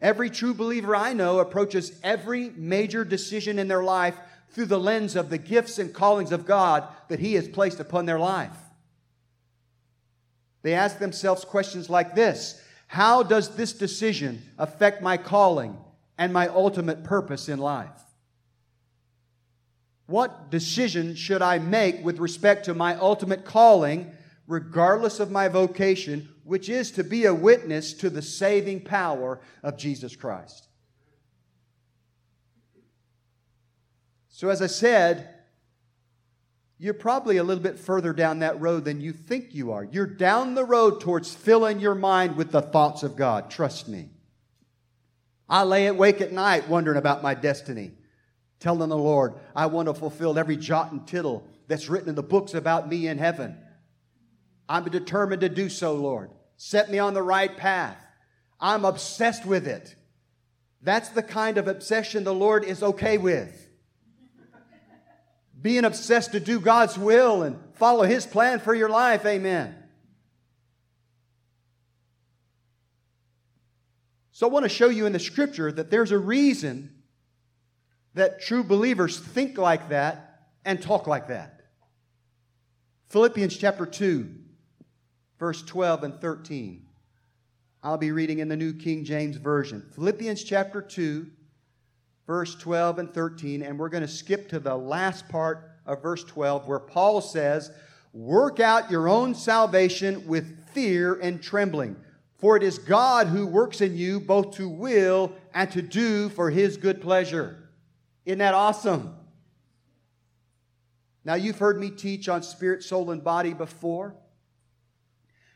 Every 0.00 0.28
true 0.30 0.54
believer 0.54 0.94
I 0.94 1.12
know 1.12 1.38
approaches 1.38 1.98
every 2.02 2.50
major 2.50 3.04
decision 3.04 3.58
in 3.58 3.68
their 3.68 3.82
life 3.82 4.16
through 4.50 4.66
the 4.66 4.80
lens 4.80 5.16
of 5.16 5.30
the 5.30 5.38
gifts 5.38 5.78
and 5.78 5.92
callings 5.92 6.32
of 6.32 6.46
God 6.46 6.86
that 7.08 7.20
He 7.20 7.34
has 7.34 7.48
placed 7.48 7.80
upon 7.80 8.06
their 8.06 8.18
life. 8.18 8.56
They 10.62 10.74
ask 10.74 10.98
themselves 10.98 11.44
questions 11.44 11.88
like 11.88 12.14
this 12.14 12.60
How 12.88 13.22
does 13.22 13.54
this 13.56 13.72
decision 13.72 14.42
affect 14.58 15.02
my 15.02 15.16
calling 15.16 15.76
and 16.18 16.32
my 16.32 16.48
ultimate 16.48 17.04
purpose 17.04 17.48
in 17.48 17.58
life? 17.58 17.90
What 20.06 20.50
decision 20.50 21.14
should 21.14 21.42
I 21.42 21.58
make 21.58 22.04
with 22.04 22.18
respect 22.18 22.64
to 22.66 22.74
my 22.74 22.94
ultimate 22.96 23.44
calling, 23.44 24.12
regardless 24.46 25.20
of 25.20 25.30
my 25.30 25.48
vocation, 25.48 26.28
which 26.44 26.68
is 26.68 26.92
to 26.92 27.04
be 27.04 27.24
a 27.24 27.34
witness 27.34 27.92
to 27.94 28.08
the 28.08 28.22
saving 28.22 28.82
power 28.82 29.40
of 29.64 29.76
Jesus 29.76 30.14
Christ? 30.14 30.65
So, 34.36 34.50
as 34.50 34.60
I 34.60 34.66
said, 34.66 35.30
you're 36.76 36.92
probably 36.92 37.38
a 37.38 37.42
little 37.42 37.62
bit 37.62 37.78
further 37.78 38.12
down 38.12 38.40
that 38.40 38.60
road 38.60 38.84
than 38.84 39.00
you 39.00 39.14
think 39.14 39.54
you 39.54 39.72
are. 39.72 39.82
You're 39.82 40.04
down 40.04 40.54
the 40.54 40.62
road 40.62 41.00
towards 41.00 41.32
filling 41.34 41.80
your 41.80 41.94
mind 41.94 42.36
with 42.36 42.50
the 42.50 42.60
thoughts 42.60 43.02
of 43.02 43.16
God. 43.16 43.50
Trust 43.50 43.88
me. 43.88 44.10
I 45.48 45.62
lay 45.62 45.86
awake 45.86 46.20
at 46.20 46.32
night 46.32 46.68
wondering 46.68 46.98
about 46.98 47.22
my 47.22 47.32
destiny 47.32 47.92
telling 48.60 48.90
the 48.90 48.98
Lord, 48.98 49.36
I 49.54 49.64
want 49.66 49.88
to 49.88 49.94
fulfill 49.94 50.38
every 50.38 50.58
jot 50.58 50.92
and 50.92 51.08
tittle 51.08 51.48
that's 51.66 51.88
written 51.88 52.10
in 52.10 52.14
the 52.14 52.22
books 52.22 52.52
about 52.52 52.90
me 52.90 53.08
in 53.08 53.16
heaven. 53.16 53.56
I'm 54.68 54.84
determined 54.84 55.40
to 55.40 55.48
do 55.48 55.70
so, 55.70 55.94
Lord. 55.94 56.28
Set 56.58 56.90
me 56.90 56.98
on 56.98 57.14
the 57.14 57.22
right 57.22 57.56
path. 57.56 57.96
I'm 58.60 58.84
obsessed 58.84 59.46
with 59.46 59.66
it. 59.66 59.96
That's 60.82 61.08
the 61.08 61.22
kind 61.22 61.56
of 61.56 61.68
obsession 61.68 62.24
the 62.24 62.34
Lord 62.34 62.64
is 62.64 62.82
okay 62.82 63.16
with. 63.16 63.65
Being 65.66 65.84
obsessed 65.84 66.30
to 66.30 66.38
do 66.38 66.60
God's 66.60 66.96
will 66.96 67.42
and 67.42 67.58
follow 67.74 68.04
His 68.04 68.24
plan 68.24 68.60
for 68.60 68.72
your 68.72 68.88
life. 68.88 69.26
Amen. 69.26 69.74
So 74.30 74.46
I 74.46 74.50
want 74.52 74.62
to 74.62 74.68
show 74.68 74.90
you 74.90 75.06
in 75.06 75.12
the 75.12 75.18
scripture 75.18 75.72
that 75.72 75.90
there's 75.90 76.12
a 76.12 76.18
reason 76.18 76.92
that 78.14 78.40
true 78.42 78.62
believers 78.62 79.18
think 79.18 79.58
like 79.58 79.88
that 79.88 80.50
and 80.64 80.80
talk 80.80 81.08
like 81.08 81.26
that. 81.26 81.62
Philippians 83.08 83.56
chapter 83.56 83.86
2, 83.86 84.32
verse 85.40 85.64
12 85.64 86.04
and 86.04 86.20
13. 86.20 86.86
I'll 87.82 87.98
be 87.98 88.12
reading 88.12 88.38
in 88.38 88.48
the 88.48 88.56
New 88.56 88.72
King 88.72 89.04
James 89.04 89.36
Version. 89.36 89.84
Philippians 89.96 90.44
chapter 90.44 90.80
2, 90.80 91.26
verse 92.26 92.54
12 92.56 92.98
and 92.98 93.12
13, 93.12 93.62
and 93.62 93.78
we're 93.78 93.88
going 93.88 94.02
to 94.02 94.08
skip 94.08 94.48
to 94.48 94.58
the 94.58 94.76
last 94.76 95.28
part 95.28 95.70
of 95.86 96.02
verse 96.02 96.24
12 96.24 96.66
where 96.66 96.80
Paul 96.80 97.20
says, 97.20 97.70
Work 98.12 98.60
out 98.60 98.90
your 98.90 99.08
own 99.08 99.34
salvation 99.34 100.26
with 100.26 100.70
fear 100.70 101.14
and 101.20 101.42
trembling, 101.42 101.96
for 102.38 102.56
it 102.56 102.62
is 102.62 102.78
God 102.78 103.26
who 103.26 103.46
works 103.46 103.80
in 103.80 103.96
you 103.96 104.20
both 104.20 104.56
to 104.56 104.68
will 104.68 105.32
and 105.54 105.70
to 105.72 105.82
do 105.82 106.28
for 106.30 106.50
his 106.50 106.76
good 106.76 107.00
pleasure. 107.00 107.68
Isn't 108.24 108.38
that 108.38 108.54
awesome? 108.54 109.14
Now, 111.24 111.34
you've 111.34 111.58
heard 111.58 111.78
me 111.78 111.90
teach 111.90 112.28
on 112.28 112.42
spirit, 112.42 112.82
soul, 112.82 113.10
and 113.10 113.22
body 113.22 113.52
before. 113.52 114.14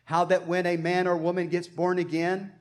How 0.05 0.25
that 0.25 0.49
when 0.49 0.67
a 0.67 0.77
man 0.77 1.07
or 1.07 1.17
woman 1.17 1.49
gets 1.49 1.69
born 1.69 1.99
again, 1.99 2.53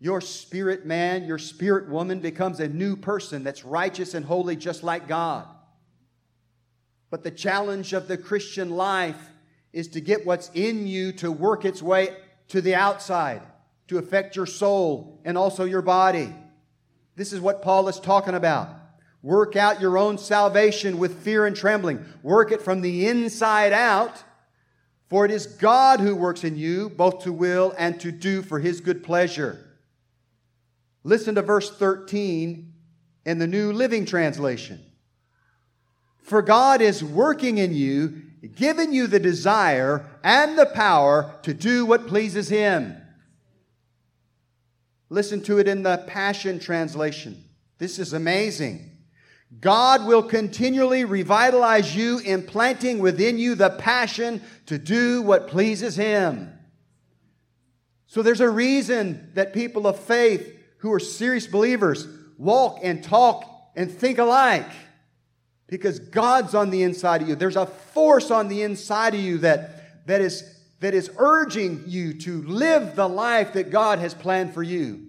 your 0.00 0.22
spirit 0.22 0.86
man, 0.86 1.26
your 1.26 1.38
spirit 1.38 1.88
woman 1.88 2.20
becomes 2.20 2.58
a 2.58 2.68
new 2.68 2.96
person 2.96 3.44
that's 3.44 3.64
righteous 3.64 4.14
and 4.14 4.24
holy 4.24 4.56
just 4.56 4.82
like 4.82 5.06
God. 5.06 5.46
But 7.10 7.22
the 7.22 7.30
challenge 7.30 7.92
of 7.92 8.08
the 8.08 8.16
Christian 8.16 8.70
life 8.70 9.30
is 9.74 9.88
to 9.88 10.00
get 10.00 10.24
what's 10.24 10.50
in 10.54 10.86
you 10.86 11.12
to 11.12 11.30
work 11.30 11.66
its 11.66 11.82
way 11.82 12.16
to 12.48 12.62
the 12.62 12.74
outside, 12.74 13.42
to 13.88 13.98
affect 13.98 14.36
your 14.36 14.46
soul 14.46 15.20
and 15.24 15.36
also 15.36 15.64
your 15.64 15.82
body. 15.82 16.34
This 17.14 17.34
is 17.34 17.40
what 17.40 17.62
Paul 17.62 17.86
is 17.88 18.00
talking 18.00 18.34
about. 18.34 18.70
Work 19.22 19.54
out 19.54 19.82
your 19.82 19.98
own 19.98 20.16
salvation 20.16 20.96
with 20.96 21.22
fear 21.22 21.44
and 21.44 21.54
trembling. 21.54 22.02
Work 22.22 22.52
it 22.52 22.62
from 22.62 22.80
the 22.80 23.06
inside 23.06 23.74
out. 23.74 24.24
For 25.10 25.26
it 25.26 25.30
is 25.30 25.46
God 25.46 26.00
who 26.00 26.16
works 26.16 26.42
in 26.42 26.56
you, 26.56 26.88
both 26.88 27.24
to 27.24 27.32
will 27.32 27.74
and 27.76 28.00
to 28.00 28.10
do 28.10 28.40
for 28.40 28.60
his 28.60 28.80
good 28.80 29.02
pleasure. 29.02 29.69
Listen 31.02 31.34
to 31.34 31.42
verse 31.42 31.70
13 31.70 32.72
in 33.24 33.38
the 33.38 33.46
New 33.46 33.72
Living 33.72 34.04
Translation. 34.04 34.80
For 36.22 36.42
God 36.42 36.80
is 36.80 37.02
working 37.02 37.58
in 37.58 37.74
you, 37.74 38.22
giving 38.54 38.92
you 38.92 39.06
the 39.06 39.18
desire 39.18 40.06
and 40.22 40.58
the 40.58 40.66
power 40.66 41.34
to 41.42 41.54
do 41.54 41.86
what 41.86 42.06
pleases 42.06 42.48
him. 42.48 42.96
Listen 45.08 45.42
to 45.42 45.58
it 45.58 45.66
in 45.66 45.82
the 45.82 46.04
Passion 46.06 46.60
Translation. 46.60 47.42
This 47.78 47.98
is 47.98 48.12
amazing. 48.12 48.90
God 49.58 50.06
will 50.06 50.22
continually 50.22 51.04
revitalize 51.04 51.96
you, 51.96 52.18
implanting 52.20 53.00
within 53.00 53.36
you 53.36 53.56
the 53.56 53.70
passion 53.70 54.40
to 54.66 54.78
do 54.78 55.22
what 55.22 55.48
pleases 55.48 55.96
Him. 55.96 56.52
So 58.06 58.22
there's 58.22 58.40
a 58.40 58.48
reason 58.48 59.30
that 59.34 59.52
people 59.52 59.88
of 59.88 59.98
faith 59.98 60.56
who 60.80 60.92
are 60.92 61.00
serious 61.00 61.46
believers 61.46 62.06
walk 62.36 62.80
and 62.82 63.02
talk 63.02 63.44
and 63.76 63.90
think 63.90 64.18
alike. 64.18 64.70
Because 65.66 66.00
God's 66.00 66.54
on 66.54 66.70
the 66.70 66.82
inside 66.82 67.22
of 67.22 67.28
you. 67.28 67.36
There's 67.36 67.56
a 67.56 67.66
force 67.66 68.30
on 68.30 68.48
the 68.48 68.62
inside 68.62 69.14
of 69.14 69.20
you 69.20 69.38
that, 69.38 70.06
that, 70.06 70.20
is, 70.20 70.42
that 70.80 70.94
is 70.94 71.10
urging 71.16 71.84
you 71.86 72.14
to 72.20 72.42
live 72.42 72.96
the 72.96 73.08
life 73.08 73.52
that 73.52 73.70
God 73.70 74.00
has 74.00 74.12
planned 74.12 74.52
for 74.52 74.62
you. 74.62 75.06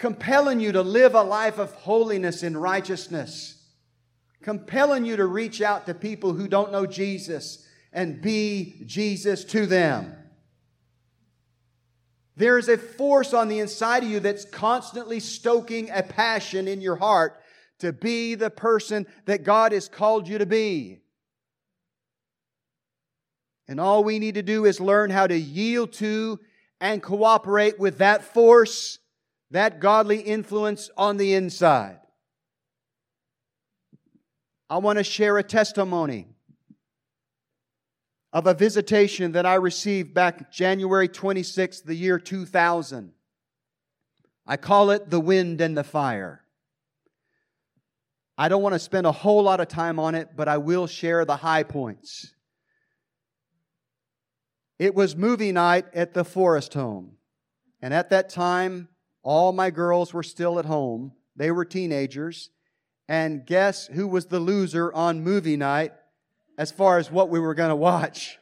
compelling 0.00 0.60
you 0.60 0.72
to 0.72 0.82
live 0.82 1.14
a 1.14 1.22
life 1.22 1.58
of 1.58 1.72
holiness 1.74 2.42
and 2.42 2.60
righteousness, 2.60 3.62
compelling 4.42 5.04
you 5.04 5.14
to 5.14 5.26
reach 5.26 5.60
out 5.60 5.86
to 5.86 5.94
people 5.94 6.32
who 6.32 6.48
don't 6.48 6.72
know 6.72 6.86
Jesus 6.86 7.68
and 7.92 8.20
be 8.22 8.82
Jesus 8.86 9.44
to 9.44 9.66
them. 9.66 10.16
There 12.40 12.56
is 12.56 12.70
a 12.70 12.78
force 12.78 13.34
on 13.34 13.48
the 13.48 13.58
inside 13.58 14.02
of 14.02 14.08
you 14.08 14.18
that's 14.18 14.46
constantly 14.46 15.20
stoking 15.20 15.90
a 15.90 16.02
passion 16.02 16.68
in 16.68 16.80
your 16.80 16.96
heart 16.96 17.38
to 17.80 17.92
be 17.92 18.34
the 18.34 18.48
person 18.48 19.06
that 19.26 19.44
God 19.44 19.72
has 19.72 19.90
called 19.90 20.26
you 20.26 20.38
to 20.38 20.46
be. 20.46 21.00
And 23.68 23.78
all 23.78 24.02
we 24.02 24.18
need 24.18 24.36
to 24.36 24.42
do 24.42 24.64
is 24.64 24.80
learn 24.80 25.10
how 25.10 25.26
to 25.26 25.36
yield 25.36 25.92
to 25.94 26.40
and 26.80 27.02
cooperate 27.02 27.78
with 27.78 27.98
that 27.98 28.24
force, 28.24 29.00
that 29.50 29.78
godly 29.78 30.20
influence 30.20 30.88
on 30.96 31.18
the 31.18 31.34
inside. 31.34 31.98
I 34.70 34.78
want 34.78 34.96
to 34.96 35.04
share 35.04 35.36
a 35.36 35.42
testimony 35.42 36.29
of 38.32 38.46
a 38.46 38.54
visitation 38.54 39.32
that 39.32 39.46
I 39.46 39.54
received 39.54 40.14
back 40.14 40.52
January 40.52 41.08
26th, 41.08 41.84
the 41.84 41.94
year 41.94 42.18
2000. 42.18 43.12
I 44.46 44.56
call 44.56 44.90
it 44.90 45.10
the 45.10 45.20
wind 45.20 45.60
and 45.60 45.76
the 45.76 45.84
fire. 45.84 46.44
I 48.38 48.48
don't 48.48 48.62
want 48.62 48.74
to 48.74 48.78
spend 48.78 49.06
a 49.06 49.12
whole 49.12 49.42
lot 49.42 49.60
of 49.60 49.68
time 49.68 49.98
on 49.98 50.14
it, 50.14 50.30
but 50.34 50.48
I 50.48 50.58
will 50.58 50.86
share 50.86 51.24
the 51.24 51.36
high 51.36 51.62
points. 51.62 52.32
It 54.78 54.94
was 54.94 55.14
movie 55.14 55.52
night 55.52 55.86
at 55.92 56.14
the 56.14 56.24
Forrest 56.24 56.72
Home. 56.74 57.16
And 57.82 57.92
at 57.92 58.10
that 58.10 58.30
time, 58.30 58.88
all 59.22 59.52
my 59.52 59.70
girls 59.70 60.14
were 60.14 60.22
still 60.22 60.58
at 60.58 60.64
home. 60.64 61.12
They 61.36 61.50
were 61.50 61.64
teenagers. 61.64 62.50
And 63.08 63.44
guess 63.44 63.88
who 63.88 64.06
was 64.06 64.26
the 64.26 64.40
loser 64.40 64.92
on 64.92 65.22
movie 65.22 65.56
night? 65.56 65.92
As 66.60 66.70
far 66.70 66.98
as 66.98 67.10
what 67.10 67.30
we 67.30 67.40
were 67.40 67.54
going 67.54 67.70
to 67.70 67.74
watch. 67.74 68.38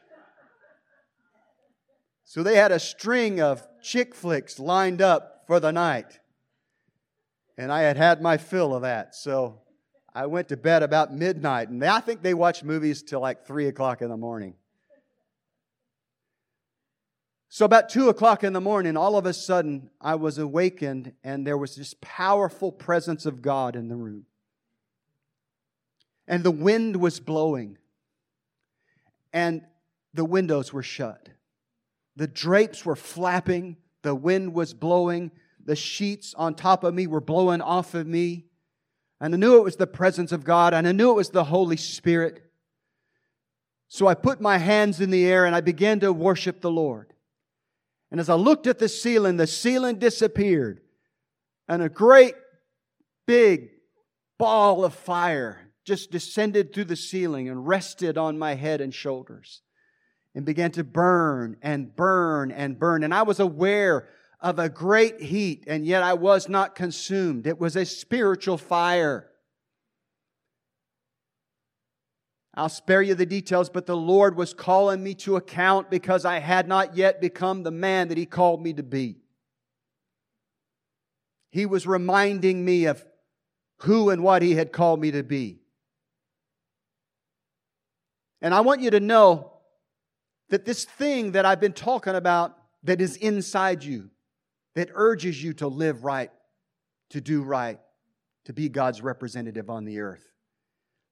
So 2.25 2.43
they 2.43 2.57
had 2.57 2.73
a 2.73 2.77
string 2.77 3.39
of 3.39 3.65
chick 3.81 4.13
flicks 4.13 4.59
lined 4.59 5.01
up 5.01 5.45
for 5.47 5.61
the 5.61 5.71
night. 5.71 6.19
And 7.57 7.71
I 7.71 7.79
had 7.79 7.95
had 7.95 8.21
my 8.21 8.35
fill 8.35 8.75
of 8.75 8.81
that. 8.81 9.15
So 9.15 9.61
I 10.13 10.25
went 10.25 10.49
to 10.49 10.57
bed 10.57 10.83
about 10.83 11.13
midnight. 11.13 11.69
And 11.69 11.81
I 11.81 12.01
think 12.01 12.21
they 12.21 12.33
watched 12.33 12.65
movies 12.65 13.03
till 13.03 13.21
like 13.21 13.47
3 13.47 13.67
o'clock 13.67 14.01
in 14.01 14.09
the 14.09 14.17
morning. 14.17 14.55
So, 17.47 17.63
about 17.63 17.87
2 17.87 18.09
o'clock 18.09 18.43
in 18.43 18.51
the 18.51 18.61
morning, 18.61 18.97
all 18.97 19.17
of 19.17 19.25
a 19.25 19.33
sudden, 19.33 19.89
I 19.99 20.15
was 20.15 20.37
awakened, 20.37 21.13
and 21.23 21.47
there 21.47 21.57
was 21.57 21.75
this 21.75 21.95
powerful 21.99 22.71
presence 22.71 23.25
of 23.25 23.41
God 23.41 23.75
in 23.77 23.87
the 23.87 23.95
room. 23.95 24.25
And 26.27 26.43
the 26.43 26.51
wind 26.51 26.97
was 26.97 27.19
blowing 27.19 27.79
and 29.33 29.61
the 30.13 30.25
windows 30.25 30.73
were 30.73 30.83
shut. 30.83 31.29
The 32.15 32.27
drapes 32.27 32.85
were 32.85 32.95
flapping, 32.95 33.77
the 34.01 34.15
wind 34.15 34.53
was 34.53 34.73
blowing, 34.73 35.31
the 35.63 35.75
sheets 35.75 36.33
on 36.35 36.55
top 36.55 36.83
of 36.83 36.93
me 36.93 37.07
were 37.07 37.21
blowing 37.21 37.61
off 37.61 37.93
of 37.93 38.07
me. 38.07 38.45
And 39.21 39.33
I 39.33 39.37
knew 39.37 39.57
it 39.57 39.63
was 39.63 39.75
the 39.75 39.87
presence 39.87 40.31
of 40.31 40.43
God, 40.43 40.73
and 40.73 40.87
I 40.87 40.91
knew 40.91 41.11
it 41.11 41.15
was 41.15 41.29
the 41.29 41.43
Holy 41.43 41.77
Spirit. 41.77 42.43
So 43.87 44.07
I 44.07 44.13
put 44.13 44.39
my 44.39 44.57
hands 44.57 45.01
in 45.01 45.09
the 45.09 45.25
air 45.25 45.45
and 45.45 45.55
I 45.55 45.61
began 45.61 45.99
to 46.01 46.13
worship 46.13 46.61
the 46.61 46.71
Lord. 46.71 47.13
And 48.11 48.19
as 48.19 48.29
I 48.29 48.35
looked 48.35 48.67
at 48.67 48.79
the 48.79 48.89
ceiling, 48.89 49.37
the 49.37 49.47
ceiling 49.47 49.99
disappeared, 49.99 50.81
and 51.67 51.81
a 51.83 51.89
great 51.89 52.35
big 53.27 53.69
ball 54.37 54.83
of 54.83 54.93
fire 54.93 55.68
just 55.89 56.11
descended 56.11 56.71
through 56.71 56.85
the 56.85 56.95
ceiling 56.95 57.49
and 57.49 57.67
rested 57.67 58.15
on 58.15 58.37
my 58.37 58.53
head 58.53 58.79
and 58.79 58.93
shoulders 58.93 59.63
and 60.35 60.45
began 60.45 60.69
to 60.71 60.83
burn 60.83 61.57
and 61.63 61.95
burn 61.95 62.51
and 62.51 62.77
burn. 62.77 63.03
And 63.03 63.11
I 63.11 63.23
was 63.23 63.39
aware 63.39 64.07
of 64.39 64.59
a 64.59 64.69
great 64.69 65.19
heat, 65.19 65.63
and 65.65 65.87
yet 65.87 66.03
I 66.03 66.13
was 66.13 66.47
not 66.47 66.75
consumed. 66.75 67.47
It 67.47 67.59
was 67.59 67.75
a 67.75 67.85
spiritual 67.85 68.59
fire. 68.59 69.31
I'll 72.53 72.69
spare 72.69 73.01
you 73.01 73.15
the 73.15 73.25
details, 73.25 73.69
but 73.69 73.87
the 73.87 73.97
Lord 73.97 74.37
was 74.37 74.53
calling 74.53 75.01
me 75.01 75.15
to 75.15 75.37
account 75.37 75.89
because 75.89 76.23
I 76.23 76.37
had 76.37 76.67
not 76.67 76.95
yet 76.95 77.19
become 77.19 77.63
the 77.63 77.71
man 77.71 78.09
that 78.09 78.17
He 78.17 78.27
called 78.27 78.61
me 78.61 78.73
to 78.73 78.83
be. 78.83 79.17
He 81.49 81.65
was 81.65 81.87
reminding 81.87 82.63
me 82.63 82.85
of 82.85 83.03
who 83.79 84.11
and 84.11 84.21
what 84.23 84.43
He 84.43 84.53
had 84.53 84.71
called 84.71 85.01
me 85.01 85.09
to 85.09 85.23
be. 85.23 85.58
And 88.41 88.53
I 88.53 88.61
want 88.61 88.81
you 88.81 88.91
to 88.91 88.99
know 88.99 89.53
that 90.49 90.65
this 90.65 90.85
thing 90.85 91.33
that 91.33 91.45
I've 91.45 91.59
been 91.59 91.73
talking 91.73 92.15
about 92.15 92.55
that 92.83 93.01
is 93.01 93.15
inside 93.17 93.83
you, 93.83 94.09
that 94.75 94.89
urges 94.93 95.41
you 95.43 95.53
to 95.53 95.67
live 95.67 96.03
right, 96.03 96.31
to 97.09 97.21
do 97.21 97.43
right, 97.43 97.79
to 98.45 98.53
be 98.53 98.69
God's 98.69 99.01
representative 99.01 99.69
on 99.69 99.85
the 99.85 99.99
earth. 99.99 100.23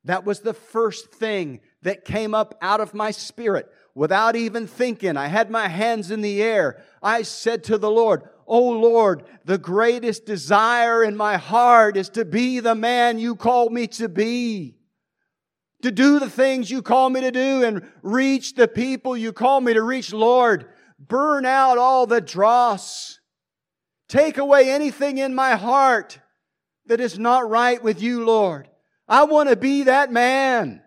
That 0.05 0.23
was 0.23 0.39
the 0.39 0.53
first 0.53 1.11
thing 1.11 1.59
that 1.81 2.05
came 2.05 2.33
up 2.33 2.57
out 2.61 2.79
of 2.79 2.93
my 2.93 3.11
spirit 3.11 3.69
without 3.93 4.37
even 4.37 4.65
thinking. 4.65 5.17
I 5.17 5.27
had 5.27 5.51
my 5.51 5.67
hands 5.67 6.11
in 6.11 6.21
the 6.21 6.41
air. 6.41 6.81
I 7.03 7.23
said 7.23 7.65
to 7.65 7.77
the 7.77 7.91
Lord, 7.91 8.23
Oh 8.47 8.69
Lord, 8.69 9.23
the 9.43 9.57
greatest 9.57 10.25
desire 10.25 11.03
in 11.03 11.17
my 11.17 11.35
heart 11.35 11.97
is 11.97 12.07
to 12.11 12.23
be 12.23 12.61
the 12.61 12.75
man 12.75 13.19
you 13.19 13.35
called 13.35 13.73
me 13.73 13.87
to 13.87 14.07
be 14.07 14.76
to 15.81 15.91
do 15.91 16.19
the 16.19 16.29
things 16.29 16.71
you 16.71 16.81
call 16.81 17.09
me 17.09 17.21
to 17.21 17.31
do 17.31 17.63
and 17.63 17.87
reach 18.01 18.55
the 18.55 18.67
people 18.67 19.15
you 19.15 19.31
call 19.31 19.61
me 19.61 19.73
to 19.73 19.81
reach. 19.81 20.11
Lord, 20.11 20.69
burn 20.99 21.45
out 21.45 21.77
all 21.77 22.07
the 22.07 22.21
dross. 22.21 23.19
Take 24.07 24.37
away 24.37 24.71
anything 24.71 25.17
in 25.17 25.35
my 25.35 25.55
heart 25.55 26.19
that 26.87 26.99
is 26.99 27.19
not 27.19 27.49
right 27.49 27.81
with 27.83 28.01
you, 28.01 28.25
Lord. 28.25 28.69
I 29.07 29.25
want 29.25 29.49
to 29.49 29.55
be 29.55 29.83
that 29.83 30.11
man. 30.11 30.81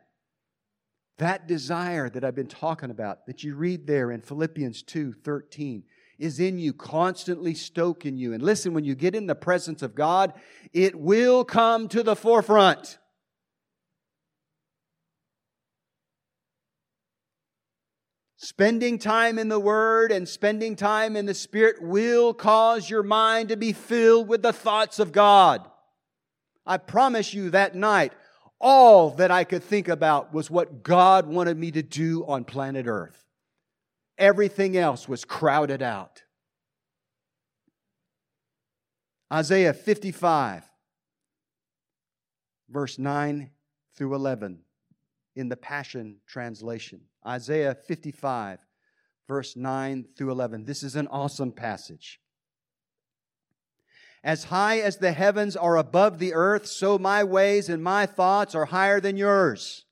That 1.18 1.46
desire 1.46 2.08
that 2.08 2.24
I've 2.24 2.34
been 2.34 2.46
talking 2.46 2.90
about, 2.90 3.26
that 3.26 3.44
you 3.44 3.54
read 3.54 3.86
there 3.86 4.10
in 4.10 4.22
Philippians 4.22 4.82
2 4.82 5.12
13, 5.22 5.84
is 6.18 6.40
in 6.40 6.58
you, 6.58 6.72
constantly 6.72 7.54
stoking 7.54 8.16
you. 8.16 8.32
And 8.32 8.42
listen, 8.42 8.72
when 8.72 8.84
you 8.84 8.94
get 8.94 9.14
in 9.14 9.26
the 9.26 9.34
presence 9.34 9.82
of 9.82 9.94
God, 9.94 10.32
it 10.72 10.98
will 10.98 11.44
come 11.44 11.88
to 11.88 12.02
the 12.02 12.16
forefront. 12.16 12.98
Spending 18.42 18.98
time 18.98 19.38
in 19.38 19.50
the 19.50 19.60
Word 19.60 20.10
and 20.10 20.26
spending 20.26 20.74
time 20.74 21.14
in 21.14 21.26
the 21.26 21.34
Spirit 21.34 21.76
will 21.82 22.32
cause 22.32 22.88
your 22.88 23.02
mind 23.02 23.50
to 23.50 23.56
be 23.56 23.74
filled 23.74 24.28
with 24.28 24.40
the 24.40 24.52
thoughts 24.52 24.98
of 24.98 25.12
God. 25.12 25.70
I 26.64 26.78
promise 26.78 27.34
you 27.34 27.50
that 27.50 27.74
night, 27.74 28.14
all 28.58 29.10
that 29.10 29.30
I 29.30 29.44
could 29.44 29.62
think 29.62 29.88
about 29.88 30.32
was 30.32 30.50
what 30.50 30.82
God 30.82 31.26
wanted 31.26 31.58
me 31.58 31.70
to 31.72 31.82
do 31.82 32.24
on 32.24 32.44
planet 32.44 32.86
Earth. 32.86 33.26
Everything 34.16 34.74
else 34.74 35.06
was 35.06 35.26
crowded 35.26 35.82
out. 35.82 36.22
Isaiah 39.30 39.74
55, 39.74 40.64
verse 42.70 42.98
9 42.98 43.50
through 43.96 44.14
11 44.14 44.60
in 45.36 45.48
the 45.48 45.56
Passion 45.56 46.16
Translation. 46.26 47.00
Isaiah 47.26 47.74
55, 47.74 48.60
verse 49.28 49.56
9 49.56 50.06
through 50.16 50.30
11. 50.32 50.64
This 50.64 50.82
is 50.82 50.96
an 50.96 51.06
awesome 51.08 51.52
passage. 51.52 52.20
As 54.22 54.44
high 54.44 54.80
as 54.80 54.98
the 54.98 55.12
heavens 55.12 55.56
are 55.56 55.76
above 55.76 56.18
the 56.18 56.34
earth, 56.34 56.66
so 56.66 56.98
my 56.98 57.24
ways 57.24 57.68
and 57.68 57.82
my 57.82 58.06
thoughts 58.06 58.54
are 58.54 58.66
higher 58.66 59.00
than 59.00 59.16
yours. 59.16 59.86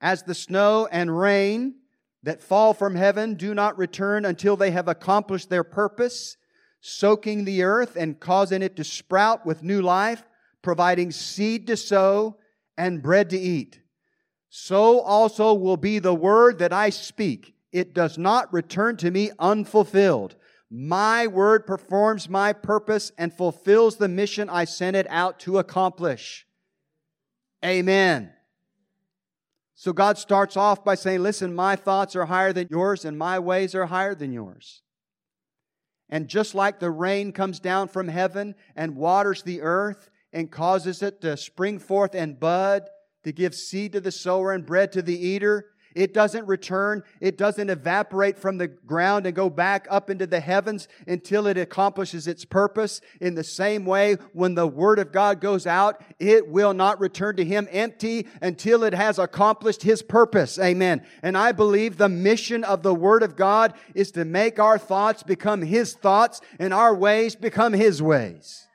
As 0.00 0.22
the 0.22 0.34
snow 0.34 0.86
and 0.92 1.18
rain 1.18 1.76
that 2.22 2.42
fall 2.42 2.72
from 2.72 2.94
heaven 2.94 3.34
do 3.34 3.54
not 3.54 3.78
return 3.78 4.24
until 4.24 4.56
they 4.56 4.70
have 4.70 4.86
accomplished 4.86 5.50
their 5.50 5.64
purpose, 5.64 6.36
soaking 6.80 7.44
the 7.44 7.62
earth 7.62 7.96
and 7.96 8.20
causing 8.20 8.62
it 8.62 8.76
to 8.76 8.84
sprout 8.84 9.44
with 9.44 9.62
new 9.62 9.82
life, 9.82 10.22
providing 10.62 11.10
seed 11.10 11.66
to 11.66 11.76
sow 11.76 12.36
and 12.76 13.02
bread 13.02 13.30
to 13.30 13.38
eat 13.38 13.80
so 14.56 15.00
also 15.00 15.52
will 15.52 15.76
be 15.76 15.98
the 15.98 16.14
word 16.14 16.60
that 16.60 16.72
I 16.72 16.90
speak. 16.90 17.56
It 17.72 17.92
does 17.92 18.16
not 18.16 18.52
return 18.52 18.96
to 18.98 19.10
me 19.10 19.32
unfulfilled. 19.36 20.36
My 20.70 21.26
word 21.26 21.66
performs 21.66 22.28
my 22.28 22.52
purpose 22.52 23.10
and 23.18 23.34
fulfills 23.34 23.96
the 23.96 24.06
mission 24.06 24.48
I 24.48 24.64
sent 24.64 24.94
it 24.94 25.08
out 25.10 25.40
to 25.40 25.58
accomplish. 25.58 26.46
Amen. 27.64 28.32
So 29.74 29.92
God 29.92 30.18
starts 30.18 30.56
off 30.56 30.84
by 30.84 30.94
saying, 30.94 31.24
Listen, 31.24 31.52
my 31.52 31.74
thoughts 31.74 32.14
are 32.14 32.26
higher 32.26 32.52
than 32.52 32.68
yours, 32.70 33.04
and 33.04 33.18
my 33.18 33.40
ways 33.40 33.74
are 33.74 33.86
higher 33.86 34.14
than 34.14 34.32
yours. 34.32 34.82
And 36.08 36.28
just 36.28 36.54
like 36.54 36.78
the 36.78 36.92
rain 36.92 37.32
comes 37.32 37.58
down 37.58 37.88
from 37.88 38.06
heaven 38.06 38.54
and 38.76 38.94
waters 38.94 39.42
the 39.42 39.62
earth 39.62 40.10
and 40.32 40.48
causes 40.48 41.02
it 41.02 41.20
to 41.22 41.36
spring 41.36 41.80
forth 41.80 42.14
and 42.14 42.38
bud, 42.38 42.88
to 43.24 43.32
give 43.32 43.54
seed 43.54 43.92
to 43.92 44.00
the 44.00 44.12
sower 44.12 44.52
and 44.52 44.64
bread 44.64 44.92
to 44.92 45.02
the 45.02 45.18
eater, 45.18 45.66
it 45.94 46.12
doesn't 46.12 46.46
return. 46.46 47.04
It 47.20 47.38
doesn't 47.38 47.70
evaporate 47.70 48.38
from 48.38 48.58
the 48.58 48.66
ground 48.66 49.26
and 49.26 49.34
go 49.34 49.48
back 49.48 49.86
up 49.88 50.10
into 50.10 50.26
the 50.26 50.40
heavens 50.40 50.88
until 51.06 51.46
it 51.46 51.56
accomplishes 51.56 52.26
its 52.26 52.44
purpose. 52.44 53.00
In 53.20 53.34
the 53.34 53.44
same 53.44 53.84
way, 53.84 54.14
when 54.32 54.54
the 54.54 54.66
Word 54.66 54.98
of 54.98 55.12
God 55.12 55.40
goes 55.40 55.66
out, 55.66 56.02
it 56.18 56.48
will 56.48 56.74
not 56.74 57.00
return 57.00 57.36
to 57.36 57.44
Him 57.44 57.68
empty 57.70 58.26
until 58.42 58.82
it 58.82 58.92
has 58.92 59.18
accomplished 59.18 59.82
His 59.82 60.02
purpose. 60.02 60.58
Amen. 60.58 61.06
And 61.22 61.38
I 61.38 61.52
believe 61.52 61.96
the 61.96 62.08
mission 62.08 62.64
of 62.64 62.82
the 62.82 62.94
Word 62.94 63.22
of 63.22 63.36
God 63.36 63.74
is 63.94 64.10
to 64.12 64.24
make 64.24 64.58
our 64.58 64.78
thoughts 64.78 65.22
become 65.22 65.62
His 65.62 65.94
thoughts 65.94 66.40
and 66.58 66.74
our 66.74 66.94
ways 66.94 67.36
become 67.36 67.72
His 67.72 68.02
ways. 68.02 68.66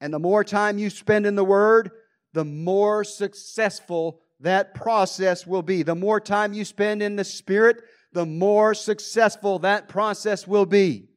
And 0.00 0.12
the 0.12 0.18
more 0.18 0.44
time 0.44 0.78
you 0.78 0.88
spend 0.88 1.26
in 1.26 1.34
the 1.34 1.44
Word, 1.44 1.90
the 2.34 2.44
more 2.44 3.04
successful 3.04 4.20
that 4.40 4.74
process 4.74 5.46
will 5.46 5.62
be. 5.62 5.82
The 5.82 5.94
more 5.94 6.20
time 6.20 6.52
you 6.52 6.64
spend 6.64 7.02
in 7.02 7.16
the 7.16 7.24
Spirit, 7.24 7.82
the 8.12 8.26
more 8.26 8.74
successful 8.74 9.60
that 9.60 9.88
process 9.88 10.46
will 10.46 10.66
be. 10.66 11.08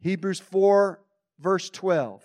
Hebrews 0.00 0.40
4, 0.40 1.00
verse 1.38 1.70
12. 1.70 2.24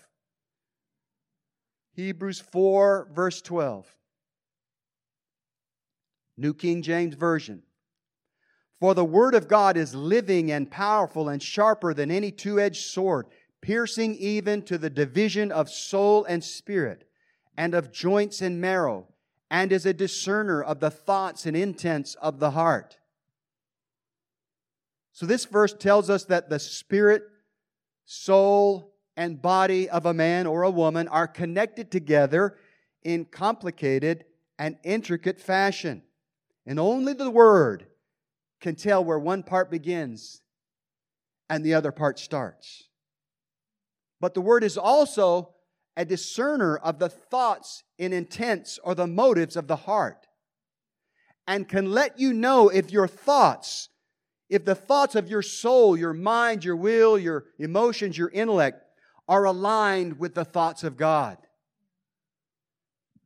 Hebrews 1.92 2.40
4, 2.40 3.08
verse 3.14 3.40
12. 3.42 3.86
New 6.36 6.54
King 6.54 6.82
James 6.82 7.14
Version. 7.14 7.62
For 8.80 8.94
the 8.94 9.04
Word 9.04 9.34
of 9.34 9.48
God 9.48 9.76
is 9.76 9.94
living 9.94 10.50
and 10.50 10.70
powerful 10.70 11.28
and 11.28 11.42
sharper 11.42 11.94
than 11.94 12.10
any 12.10 12.32
two 12.32 12.58
edged 12.58 12.82
sword, 12.82 13.26
piercing 13.60 14.16
even 14.16 14.62
to 14.62 14.76
the 14.78 14.90
division 14.90 15.52
of 15.52 15.70
soul 15.70 16.24
and 16.24 16.42
spirit, 16.42 17.04
and 17.56 17.74
of 17.74 17.92
joints 17.92 18.40
and 18.40 18.60
marrow 18.60 19.06
and 19.50 19.72
is 19.72 19.86
a 19.86 19.92
discerner 19.92 20.62
of 20.62 20.80
the 20.80 20.90
thoughts 20.90 21.46
and 21.46 21.56
intents 21.56 22.14
of 22.16 22.38
the 22.38 22.52
heart. 22.52 22.98
So, 25.12 25.26
this 25.26 25.44
verse 25.44 25.72
tells 25.72 26.10
us 26.10 26.24
that 26.24 26.50
the 26.50 26.58
spirit, 26.58 27.22
soul, 28.04 28.94
and 29.16 29.40
body 29.40 29.88
of 29.88 30.06
a 30.06 30.14
man 30.14 30.46
or 30.46 30.64
a 30.64 30.70
woman 30.70 31.06
are 31.06 31.28
connected 31.28 31.90
together 31.90 32.58
in 33.04 33.24
complicated 33.24 34.24
and 34.58 34.76
intricate 34.82 35.40
fashion. 35.40 36.02
And 36.66 36.80
only 36.80 37.12
the 37.12 37.30
Word 37.30 37.86
can 38.60 38.74
tell 38.74 39.04
where 39.04 39.18
one 39.18 39.42
part 39.42 39.70
begins 39.70 40.42
and 41.48 41.64
the 41.64 41.74
other 41.74 41.92
part 41.92 42.18
starts. 42.18 42.88
But 44.20 44.34
the 44.34 44.40
Word 44.40 44.64
is 44.64 44.76
also 44.76 45.53
a 45.96 46.04
discerner 46.04 46.76
of 46.76 46.98
the 46.98 47.08
thoughts 47.08 47.84
and 47.98 48.12
intents 48.12 48.78
or 48.82 48.94
the 48.94 49.06
motives 49.06 49.56
of 49.56 49.68
the 49.68 49.76
heart 49.76 50.26
and 51.46 51.68
can 51.68 51.90
let 51.90 52.18
you 52.18 52.32
know 52.32 52.68
if 52.68 52.90
your 52.90 53.06
thoughts, 53.06 53.90
if 54.48 54.64
the 54.64 54.74
thoughts 54.74 55.14
of 55.14 55.28
your 55.28 55.42
soul, 55.42 55.96
your 55.96 56.12
mind, 56.12 56.64
your 56.64 56.76
will, 56.76 57.18
your 57.18 57.44
emotions, 57.58 58.16
your 58.16 58.30
intellect 58.30 58.82
are 59.28 59.44
aligned 59.44 60.18
with 60.18 60.34
the 60.34 60.44
thoughts 60.44 60.84
of 60.84 60.96
God. 60.96 61.38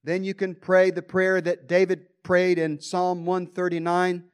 Then 0.04 0.24
you 0.24 0.34
can 0.34 0.54
pray 0.54 0.90
the 0.90 1.02
prayer 1.02 1.40
that 1.40 1.68
David 1.68 2.06
prayed 2.22 2.58
in 2.58 2.80
Psalm 2.80 3.24
139 3.24 4.24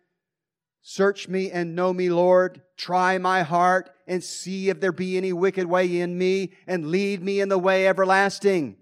Search 0.86 1.28
me 1.28 1.50
and 1.50 1.74
know 1.74 1.94
me, 1.94 2.10
Lord. 2.10 2.60
Try 2.76 3.16
my 3.16 3.42
heart 3.42 3.93
and 4.06 4.22
see 4.22 4.68
if 4.68 4.80
there 4.80 4.92
be 4.92 5.16
any 5.16 5.32
wicked 5.32 5.66
way 5.66 6.00
in 6.00 6.16
me 6.16 6.52
and 6.66 6.90
lead 6.90 7.22
me 7.22 7.40
in 7.40 7.48
the 7.48 7.58
way 7.58 7.86
everlasting. 7.86 8.76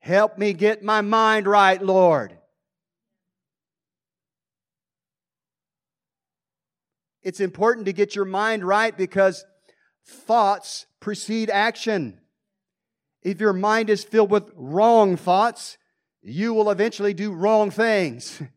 Help 0.00 0.38
me 0.38 0.52
get 0.52 0.82
my 0.82 1.00
mind 1.00 1.46
right, 1.46 1.82
Lord. 1.82 2.36
It's 7.22 7.40
important 7.40 7.86
to 7.86 7.92
get 7.92 8.14
your 8.14 8.24
mind 8.24 8.62
right 8.64 8.96
because 8.96 9.44
thoughts 10.04 10.86
precede 11.00 11.50
action. 11.50 12.20
If 13.22 13.40
your 13.40 13.52
mind 13.52 13.90
is 13.90 14.04
filled 14.04 14.30
with 14.30 14.52
wrong 14.54 15.16
thoughts, 15.16 15.78
you 16.22 16.54
will 16.54 16.70
eventually 16.70 17.14
do 17.14 17.32
wrong 17.32 17.70
things. 17.70 18.40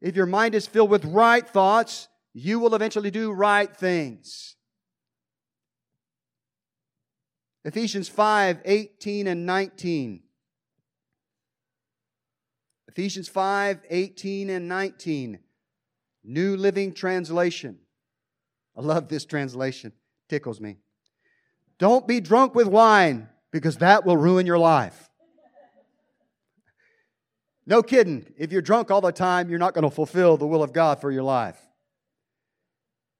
If 0.00 0.16
your 0.16 0.26
mind 0.26 0.54
is 0.54 0.66
filled 0.66 0.90
with 0.90 1.06
right 1.06 1.48
thoughts, 1.48 2.08
you 2.34 2.58
will 2.58 2.74
eventually 2.74 3.10
do 3.10 3.32
right 3.32 3.74
things. 3.74 4.54
Ephesians 7.64 8.08
5 8.08 8.60
18 8.64 9.26
and 9.26 9.46
19. 9.46 10.22
Ephesians 12.88 13.28
5 13.28 13.80
18 13.88 14.50
and 14.50 14.68
19. 14.68 15.38
New 16.24 16.56
Living 16.56 16.92
Translation. 16.92 17.78
I 18.76 18.80
love 18.80 19.08
this 19.08 19.24
translation, 19.24 19.92
tickles 20.28 20.60
me. 20.60 20.76
Don't 21.78 22.08
be 22.08 22.20
drunk 22.20 22.54
with 22.54 22.66
wine 22.66 23.28
because 23.52 23.78
that 23.78 24.04
will 24.04 24.16
ruin 24.16 24.46
your 24.46 24.58
life. 24.58 25.10
No 27.66 27.82
kidding. 27.82 28.26
If 28.36 28.52
you're 28.52 28.62
drunk 28.62 28.90
all 28.90 29.00
the 29.00 29.12
time, 29.12 29.48
you're 29.48 29.58
not 29.58 29.74
going 29.74 29.84
to 29.84 29.90
fulfill 29.90 30.36
the 30.36 30.46
will 30.46 30.62
of 30.62 30.72
God 30.72 31.00
for 31.00 31.10
your 31.10 31.22
life. 31.22 31.58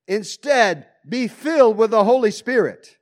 Instead, 0.07 0.87
be 1.09 1.29
filled 1.29 1.79
with 1.79 1.91
the 1.91 2.05
Holy 2.05 2.31
Spirit, 2.31 2.99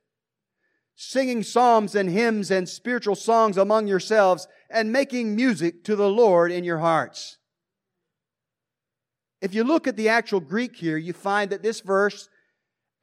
singing 0.95 1.43
psalms 1.43 1.95
and 1.95 2.09
hymns 2.09 2.51
and 2.51 2.67
spiritual 2.69 3.15
songs 3.15 3.57
among 3.57 3.87
yourselves, 3.87 4.47
and 4.69 4.91
making 4.91 5.35
music 5.35 5.83
to 5.83 5.95
the 5.95 6.09
Lord 6.09 6.51
in 6.51 6.63
your 6.63 6.79
hearts. 6.79 7.37
If 9.41 9.53
you 9.53 9.63
look 9.63 9.87
at 9.87 9.97
the 9.97 10.09
actual 10.09 10.39
Greek 10.39 10.75
here, 10.75 10.97
you 10.97 11.13
find 11.13 11.51
that 11.51 11.61
this 11.61 11.81
verse 11.81 12.29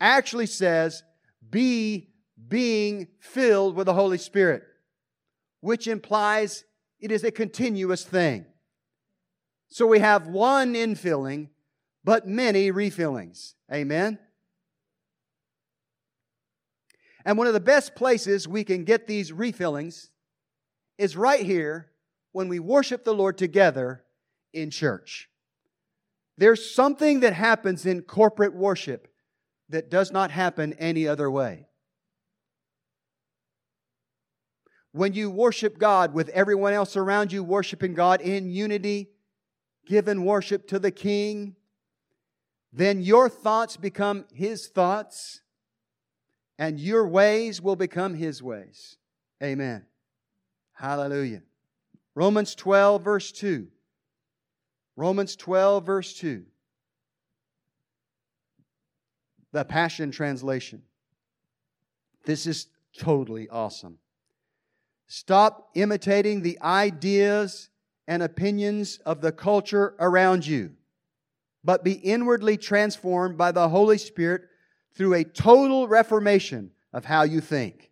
actually 0.01 0.47
says, 0.47 1.03
be 1.49 2.09
being 2.49 3.09
filled 3.21 3.77
with 3.77 3.87
the 3.87 3.95
Holy 3.95 4.19
Spirit, 4.19 4.63
which 5.61 5.87
implies 5.87 6.65
it 6.99 7.13
is 7.13 7.25
a 7.25 7.31
continuous 7.31 8.05
thing. 8.05 8.47
So 9.69 9.87
we 9.87 9.99
have 10.01 10.27
one 10.27 10.75
infilling 10.75 11.49
but 12.03 12.27
many 12.27 12.73
refillings. 12.73 13.55
Amen. 13.73 14.19
And 17.25 17.37
one 17.37 17.47
of 17.47 17.53
the 17.53 17.61
best 17.61 17.95
places 17.95 18.49
we 18.49 18.65
can 18.65 18.85
get 18.85 19.07
these 19.07 19.31
refillings 19.31 20.09
is 20.99 21.17
right 21.17 21.45
here 21.45 21.91
when 22.33 22.49
we 22.49 22.59
worship 22.59 23.05
the 23.05 23.15
Lord 23.15 23.37
together 23.37 24.05
in 24.53 24.71
church. 24.71 25.29
There's 26.39 26.75
something 26.75 27.21
that 27.21 27.35
happens 27.35 27.85
in 27.85 28.03
corporate 28.03 28.55
worship 28.55 29.09
that 29.69 29.91
does 29.91 30.11
not 30.11 30.31
happen 30.31 30.73
any 30.75 31.07
other 31.07 31.31
way. 31.31 31.67
When 34.93 35.13
you 35.13 35.31
worship 35.31 35.79
God 35.79 36.15
with 36.15 36.29
everyone 36.31 36.73
else 36.73 36.97
around 36.97 37.33
you 37.33 37.45
worshiping 37.45 37.95
God 37.95 38.21
in 38.21 38.51
unity, 38.51 39.11
giving 39.87 40.25
worship 40.25 40.67
to 40.69 40.79
the 40.79 40.91
King, 40.91 41.55
then 42.73 43.01
your 43.01 43.29
thoughts 43.29 43.77
become 43.77 44.25
His 44.33 44.67
thoughts, 44.67 45.43
and 46.61 46.79
your 46.79 47.09
ways 47.09 47.63
will 47.63 47.75
become 47.75 48.15
His 48.15 48.43
ways. 48.43 48.99
Amen. 49.43 49.87
Hallelujah. 50.75 51.43
Romans 52.15 52.55
12, 52.55 53.03
verse 53.03 53.33
2. 53.33 53.67
Romans 54.95 55.37
12, 55.37 55.87
verse 55.87 56.13
2. 56.13 56.45
The 59.53 59.65
Passion 59.65 60.11
Translation. 60.11 60.83
This 62.27 62.47
is 62.47 62.67
totally 62.97 63.49
awesome. 63.49 63.99
Stop 65.09 65.71
imitating 65.75 66.43
the 66.43 66.61
ideas 66.61 67.71
and 68.07 68.23
opinions 68.23 68.99
of 69.07 69.23
the 69.23 69.33
culture 69.33 69.95
around 69.99 70.47
you 70.47 70.73
but 71.63 71.85
be 71.85 71.93
inwardly 71.93 72.57
transformed 72.57 73.37
by 73.37 73.53
the 73.53 73.69
Holy 73.69 73.99
Spirit 73.99 74.43
through 74.95 75.15
a 75.15 75.25
total 75.25 75.89
reformation 75.89 76.71
of 76.93 77.05
how 77.05 77.23
you 77.23 77.41
think. 77.41 77.91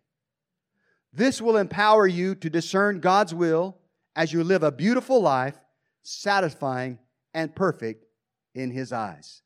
This 1.13 1.41
will 1.41 1.57
empower 1.57 2.05
you 2.07 2.35
to 2.35 2.49
discern 2.49 2.99
God's 2.99 3.33
will 3.33 3.77
as 4.15 4.31
you 4.31 4.43
live 4.43 4.63
a 4.63 4.71
beautiful 4.71 5.21
life, 5.21 5.59
satisfying 6.03 6.99
and 7.33 7.55
perfect 7.55 8.05
in 8.53 8.71
His 8.71 8.91
eyes. 8.91 9.41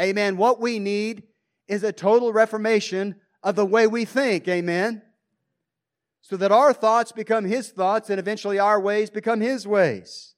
Amen. 0.00 0.36
What 0.36 0.60
we 0.60 0.78
need 0.78 1.24
is 1.66 1.82
a 1.82 1.92
total 1.92 2.32
reformation 2.32 3.16
of 3.42 3.56
the 3.56 3.66
way 3.66 3.86
we 3.86 4.04
think. 4.04 4.48
Amen. 4.48 5.02
So 6.20 6.36
that 6.36 6.52
our 6.52 6.72
thoughts 6.72 7.12
become 7.12 7.44
His 7.44 7.70
thoughts 7.70 8.10
and 8.10 8.18
eventually 8.18 8.58
our 8.58 8.80
ways 8.80 9.10
become 9.10 9.40
His 9.40 9.66
ways. 9.66 10.34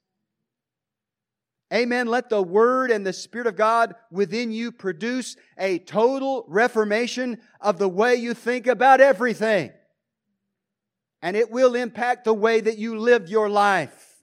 Amen. 1.73 2.09
Let 2.09 2.31
the 2.31 2.43
Word 2.43 2.91
and 2.91 3.07
the 3.07 3.13
Spirit 3.13 3.47
of 3.47 3.57
God 3.57 3.95
within 4.11 4.51
you 4.51 4.73
produce 4.73 5.37
a 5.57 5.79
total 5.79 6.45
reformation 6.49 7.39
of 7.61 7.79
the 7.79 7.89
way 7.89 8.17
you 8.17 8.35
think 8.35 8.67
about 8.67 9.01
everything. 9.01 9.71
And 11.23 11.37
it 11.37 11.51
will 11.51 11.75
impact 11.75 12.25
the 12.25 12.35
way 12.35 12.61
that 12.61 12.79
you 12.79 12.99
live 12.99 13.29
your 13.29 13.49
life. 13.49 14.17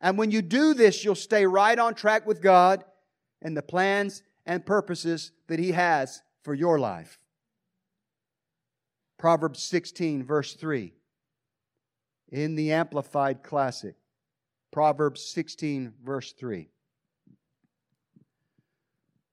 And 0.00 0.16
when 0.16 0.30
you 0.30 0.40
do 0.40 0.72
this, 0.72 1.04
you'll 1.04 1.14
stay 1.14 1.46
right 1.46 1.78
on 1.78 1.94
track 1.94 2.26
with 2.26 2.40
God 2.40 2.84
and 3.42 3.56
the 3.56 3.62
plans 3.62 4.22
and 4.46 4.64
purposes 4.64 5.32
that 5.48 5.58
He 5.58 5.72
has 5.72 6.22
for 6.44 6.54
your 6.54 6.78
life. 6.78 7.18
Proverbs 9.18 9.62
16, 9.62 10.24
verse 10.24 10.54
3, 10.54 10.92
in 12.30 12.54
the 12.54 12.72
Amplified 12.72 13.42
Classic. 13.42 13.96
Proverbs 14.76 15.24
16, 15.30 15.94
verse 16.04 16.34
3. 16.34 16.68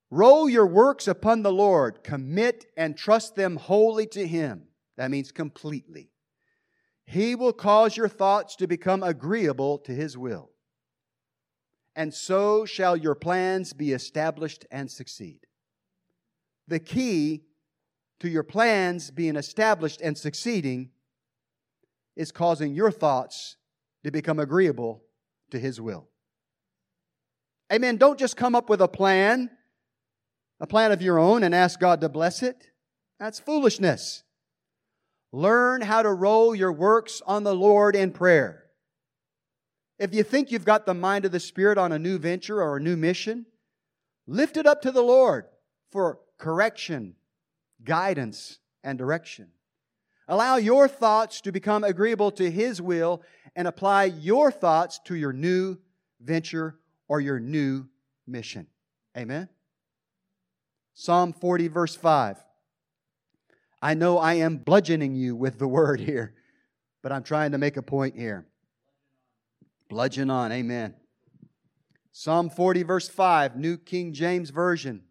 Roll 0.10 0.47
your 0.47 0.65
works 0.65 1.06
upon 1.06 1.41
the 1.41 1.51
Lord, 1.51 2.01
commit 2.01 2.67
and 2.77 2.95
trust 2.95 3.36
them 3.36 3.58
wholly 3.58 4.06
to 4.06 4.25
Him. 4.25 4.67
That 4.95 5.12
means 5.12 5.34
completely. 5.34 6.12
He 7.06 7.36
will 7.36 7.51
cause 7.51 7.97
your 7.97 8.08
thoughts 8.08 8.56
to 8.56 8.67
become 8.67 9.03
agreeable 9.03 9.79
to 9.79 9.91
His 9.91 10.17
will. 10.17 10.51
And 11.93 12.13
so 12.13 12.63
shall 12.63 12.95
your 12.95 13.13
plans 13.13 13.73
be 13.73 13.91
established 13.91 14.65
and 14.71 14.89
succeed. 14.89 15.39
The 16.69 16.79
key 16.79 17.43
to 18.21 18.29
your 18.29 18.43
plans 18.43 19.12
being 19.12 19.36
established 19.36 19.99
and 19.99 20.17
succeeding 20.17 20.91
is 22.15 22.32
causing 22.32 22.73
your 22.73 22.91
thoughts 22.91 23.58
to 24.06 24.10
become 24.10 24.39
agreeable 24.39 25.03
to 25.53 25.59
His 25.59 25.79
will. 25.79 26.09
Amen. 27.71 27.97
Don't 27.97 28.19
just 28.19 28.37
come 28.37 28.53
up 28.53 28.69
with 28.69 28.81
a 28.81 28.87
plan, 28.87 29.49
a 30.59 30.67
plan 30.67 30.91
of 30.91 31.01
your 31.01 31.17
own, 31.17 31.43
and 31.43 31.55
ask 31.55 31.79
God 31.79 32.01
to 32.01 32.09
bless 32.09 32.43
it. 32.43 32.67
That's 33.19 33.39
foolishness. 33.39 34.23
Learn 35.31 35.81
how 35.81 36.03
to 36.03 36.11
roll 36.11 36.53
your 36.53 36.71
works 36.71 37.21
on 37.25 37.43
the 37.43 37.55
Lord 37.55 37.95
in 37.95 38.11
prayer. 38.11 38.65
If 39.97 40.13
you 40.13 40.23
think 40.23 40.51
you've 40.51 40.65
got 40.65 40.85
the 40.85 40.93
mind 40.93 41.25
of 41.25 41.31
the 41.31 41.39
Spirit 41.39 41.77
on 41.77 41.91
a 41.91 41.99
new 41.99 42.17
venture 42.17 42.61
or 42.61 42.77
a 42.77 42.81
new 42.81 42.97
mission, 42.97 43.45
lift 44.27 44.57
it 44.57 44.67
up 44.67 44.81
to 44.81 44.91
the 44.91 45.01
Lord 45.01 45.45
for 45.91 46.19
correction, 46.37 47.15
guidance, 47.83 48.59
and 48.83 48.97
direction. 48.97 49.49
Allow 50.27 50.57
your 50.57 50.87
thoughts 50.87 51.41
to 51.41 51.51
become 51.51 51.83
agreeable 51.83 52.31
to 52.31 52.51
His 52.51 52.81
will 52.81 53.21
and 53.55 53.67
apply 53.67 54.05
your 54.05 54.51
thoughts 54.51 54.99
to 55.05 55.15
your 55.15 55.33
new 55.33 55.77
venture 56.21 56.79
or 57.07 57.19
your 57.19 57.39
new 57.39 57.85
mission. 58.25 58.67
Amen. 59.17 59.49
Psalm 60.93 61.33
40, 61.33 61.67
verse 61.67 61.95
5. 61.95 62.43
I 63.81 63.93
know 63.93 64.17
I 64.17 64.35
am 64.35 64.57
bludgeoning 64.57 65.15
you 65.15 65.35
with 65.35 65.59
the 65.59 65.67
word 65.79 65.99
here, 65.99 66.35
but 67.01 67.11
I'm 67.11 67.23
trying 67.23 67.51
to 67.51 67.57
make 67.57 67.77
a 67.77 67.81
point 67.81 68.15
here. 68.17 68.47
Bludgeon 69.89 70.29
on. 70.29 70.51
Amen. 70.51 70.95
Psalm 72.11 72.49
40, 72.49 72.83
verse 72.83 73.09
5, 73.09 73.57
New 73.57 73.77
King 73.77 74.13
James 74.13 74.51
Version. 74.51 75.03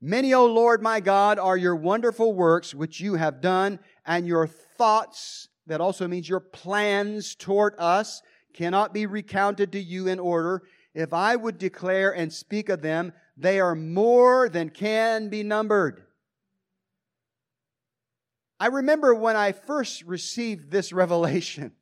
Many, 0.00 0.34
O 0.34 0.46
Lord 0.46 0.82
my 0.82 1.00
God, 1.00 1.38
are 1.38 1.56
your 1.56 1.76
wonderful 1.76 2.32
works 2.34 2.74
which 2.74 3.00
you 3.00 3.14
have 3.14 3.40
done, 3.40 3.78
and 4.04 4.26
your 4.26 4.46
thoughts 4.46 5.48
that 5.66 5.80
also 5.80 6.06
means 6.06 6.28
your 6.28 6.40
plans 6.40 7.34
toward 7.34 7.74
us 7.78 8.22
cannot 8.54 8.94
be 8.94 9.06
recounted 9.06 9.72
to 9.72 9.80
you 9.80 10.08
in 10.08 10.18
order. 10.18 10.62
If 10.94 11.12
I 11.12 11.36
would 11.36 11.58
declare 11.58 12.14
and 12.14 12.32
speak 12.32 12.68
of 12.68 12.82
them, 12.82 13.12
they 13.36 13.60
are 13.60 13.74
more 13.74 14.48
than 14.48 14.70
can 14.70 15.28
be 15.28 15.42
numbered. 15.42 16.02
I 18.58 18.68
remember 18.68 19.14
when 19.14 19.36
I 19.36 19.52
first 19.52 20.02
received 20.04 20.70
this 20.70 20.92
revelation, 20.92 21.72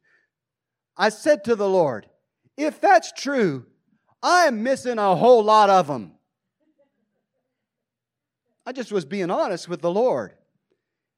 I 0.96 1.08
said 1.08 1.44
to 1.44 1.56
the 1.56 1.68
Lord, 1.68 2.08
if 2.56 2.80
that's 2.80 3.12
true, 3.12 3.66
I 4.22 4.46
am 4.46 4.62
missing 4.62 4.98
a 4.98 5.14
whole 5.14 5.42
lot 5.42 5.70
of 5.70 5.86
them. 5.86 6.12
I 8.66 8.72
just 8.72 8.92
was 8.92 9.04
being 9.04 9.30
honest 9.30 9.68
with 9.68 9.82
the 9.82 9.90
Lord. 9.90 10.34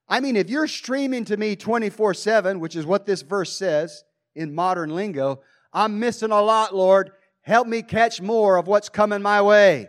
I 0.08 0.20
mean, 0.20 0.36
if 0.36 0.48
you're 0.48 0.68
streaming 0.68 1.24
to 1.26 1.36
me 1.36 1.56
24 1.56 2.14
7, 2.14 2.60
which 2.60 2.76
is 2.76 2.86
what 2.86 3.06
this 3.06 3.22
verse 3.22 3.52
says 3.52 4.04
in 4.34 4.54
modern 4.54 4.90
lingo, 4.90 5.40
I'm 5.72 5.98
missing 5.98 6.30
a 6.30 6.40
lot, 6.40 6.74
Lord. 6.74 7.10
Help 7.42 7.66
me 7.66 7.82
catch 7.82 8.20
more 8.20 8.56
of 8.56 8.66
what's 8.66 8.88
coming 8.88 9.22
my 9.22 9.42
way. 9.42 9.88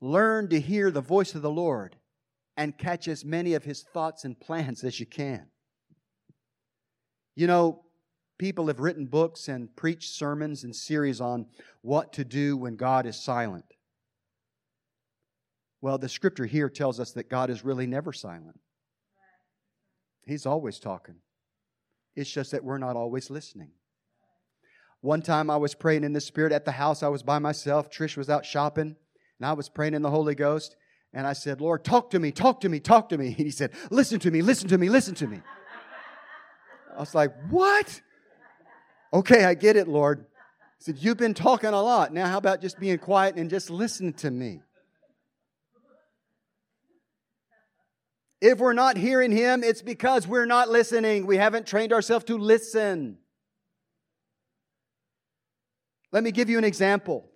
Learn 0.00 0.48
to 0.48 0.60
hear 0.60 0.90
the 0.90 1.00
voice 1.00 1.34
of 1.36 1.42
the 1.42 1.50
Lord 1.50 1.96
and 2.56 2.76
catch 2.76 3.06
as 3.06 3.24
many 3.24 3.54
of 3.54 3.64
his 3.64 3.82
thoughts 3.82 4.24
and 4.24 4.38
plans 4.38 4.82
as 4.82 4.98
you 4.98 5.06
can. 5.06 5.46
You 7.36 7.46
know, 7.46 7.84
people 8.36 8.66
have 8.66 8.80
written 8.80 9.06
books 9.06 9.48
and 9.48 9.74
preached 9.76 10.10
sermons 10.10 10.64
and 10.64 10.74
series 10.74 11.20
on 11.20 11.46
what 11.82 12.12
to 12.14 12.24
do 12.24 12.56
when 12.56 12.76
God 12.76 13.06
is 13.06 13.16
silent. 13.16 13.64
Well, 15.82 15.98
the 15.98 16.08
scripture 16.08 16.46
here 16.46 16.70
tells 16.70 17.00
us 17.00 17.10
that 17.12 17.28
God 17.28 17.50
is 17.50 17.64
really 17.64 17.88
never 17.88 18.12
silent. 18.12 18.58
He's 20.24 20.46
always 20.46 20.78
talking. 20.78 21.16
It's 22.14 22.30
just 22.30 22.52
that 22.52 22.62
we're 22.62 22.78
not 22.78 22.94
always 22.94 23.30
listening. 23.30 23.72
One 25.00 25.22
time 25.22 25.50
I 25.50 25.56
was 25.56 25.74
praying 25.74 26.04
in 26.04 26.12
the 26.12 26.20
Spirit 26.20 26.52
at 26.52 26.64
the 26.64 26.72
house. 26.72 27.02
I 27.02 27.08
was 27.08 27.24
by 27.24 27.40
myself. 27.40 27.90
Trish 27.90 28.16
was 28.16 28.30
out 28.30 28.46
shopping, 28.46 28.94
and 29.40 29.46
I 29.46 29.54
was 29.54 29.68
praying 29.68 29.94
in 29.94 30.02
the 30.02 30.10
Holy 30.10 30.36
Ghost. 30.36 30.76
And 31.12 31.26
I 31.26 31.32
said, 31.32 31.60
Lord, 31.60 31.84
talk 31.84 32.10
to 32.10 32.20
me, 32.20 32.30
talk 32.30 32.60
to 32.60 32.68
me, 32.68 32.78
talk 32.78 33.08
to 33.08 33.18
me. 33.18 33.28
And 33.28 33.36
he 33.36 33.50
said, 33.50 33.72
Listen 33.90 34.20
to 34.20 34.30
me, 34.30 34.40
listen 34.40 34.68
to 34.68 34.78
me, 34.78 34.88
listen 34.88 35.16
to 35.16 35.26
me. 35.26 35.42
I 36.96 37.00
was 37.00 37.14
like, 37.14 37.32
What? 37.50 38.00
Okay, 39.12 39.44
I 39.44 39.54
get 39.54 39.74
it, 39.74 39.88
Lord. 39.88 40.26
He 40.78 40.84
said, 40.84 40.98
You've 41.00 41.18
been 41.18 41.34
talking 41.34 41.70
a 41.70 41.82
lot. 41.82 42.14
Now, 42.14 42.28
how 42.28 42.38
about 42.38 42.60
just 42.60 42.78
being 42.78 42.98
quiet 42.98 43.34
and 43.34 43.50
just 43.50 43.68
listen 43.68 44.12
to 44.14 44.30
me? 44.30 44.62
If 48.42 48.58
we're 48.58 48.72
not 48.72 48.96
hearing 48.96 49.30
Him, 49.30 49.62
it's 49.62 49.82
because 49.82 50.26
we're 50.26 50.46
not 50.46 50.68
listening. 50.68 51.26
We 51.26 51.36
haven't 51.36 51.64
trained 51.64 51.92
ourselves 51.92 52.24
to 52.24 52.36
listen. 52.36 53.18
Let 56.10 56.24
me 56.24 56.32
give 56.32 56.50
you 56.50 56.58
an 56.58 56.64
example. 56.64 57.30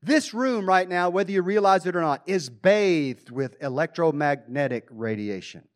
This 0.00 0.32
room 0.32 0.64
right 0.64 0.88
now, 0.88 1.10
whether 1.10 1.32
you 1.32 1.42
realize 1.42 1.86
it 1.86 1.96
or 1.96 2.00
not, 2.00 2.22
is 2.26 2.48
bathed 2.48 3.32
with 3.32 3.56
electromagnetic 3.60 4.86
radiation. 4.90 5.66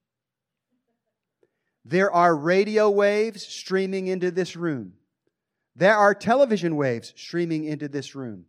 There 1.85 2.13
are 2.13 2.37
radio 2.37 2.89
waves 2.89 3.45
streaming 3.45 4.07
into 4.07 4.31
this 4.31 4.55
room. 4.55 4.93
There 5.75 5.97
are 5.97 6.15
television 6.15 6.77
waves 6.77 7.13
streaming 7.17 7.65
into 7.65 7.89
this 7.89 8.15
room. 8.15 8.45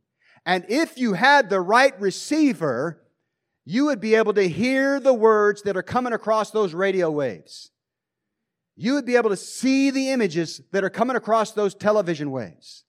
And 0.45 0.63
if 0.69 0.95
you 0.95 1.13
had 1.13 1.49
the 1.49 1.59
right 1.59 1.99
receiver, 1.99 3.02
you 3.65 3.85
would 3.85 3.99
be 3.99 4.15
able 4.15 4.33
to 4.33 4.47
hear 4.47 4.99
the 4.99 5.13
words 5.13 5.61
that 5.63 5.77
are 5.77 5.83
coming 5.83 6.13
across 6.13 6.51
those 6.51 6.73
radio 6.73 7.09
waves. 7.09 7.71
You 8.75 8.93
would 8.93 9.05
be 9.05 9.15
able 9.15 9.29
to 9.29 9.37
see 9.37 9.91
the 9.91 10.09
images 10.09 10.61
that 10.71 10.83
are 10.83 10.89
coming 10.89 11.15
across 11.15 11.51
those 11.51 11.75
television 11.75 12.31
waves. 12.31 12.83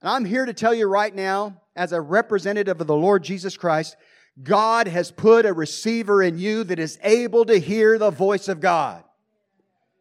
And 0.00 0.10
I'm 0.10 0.24
here 0.24 0.44
to 0.44 0.52
tell 0.52 0.74
you 0.74 0.86
right 0.86 1.14
now, 1.14 1.62
as 1.74 1.92
a 1.92 2.00
representative 2.00 2.80
of 2.80 2.86
the 2.86 2.96
Lord 2.96 3.24
Jesus 3.24 3.56
Christ, 3.56 3.96
God 4.42 4.86
has 4.86 5.10
put 5.10 5.46
a 5.46 5.52
receiver 5.52 6.22
in 6.22 6.38
you 6.38 6.64
that 6.64 6.78
is 6.78 6.98
able 7.02 7.44
to 7.46 7.58
hear 7.58 7.98
the 7.98 8.10
voice 8.10 8.48
of 8.48 8.60
God. 8.60 9.02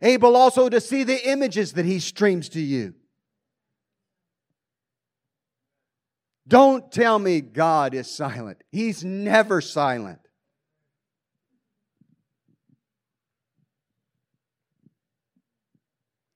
Able 0.01 0.35
also 0.35 0.69
to 0.69 0.79
see 0.79 1.03
the 1.03 1.27
images 1.27 1.73
that 1.73 1.85
He 1.85 1.99
streams 1.99 2.49
to 2.49 2.59
you. 2.59 2.93
Don't 6.47 6.91
tell 6.91 7.19
me 7.19 7.41
God 7.41 7.93
is 7.93 8.09
silent. 8.09 8.63
He's 8.71 9.03
never 9.03 9.59
silent. 9.59 10.19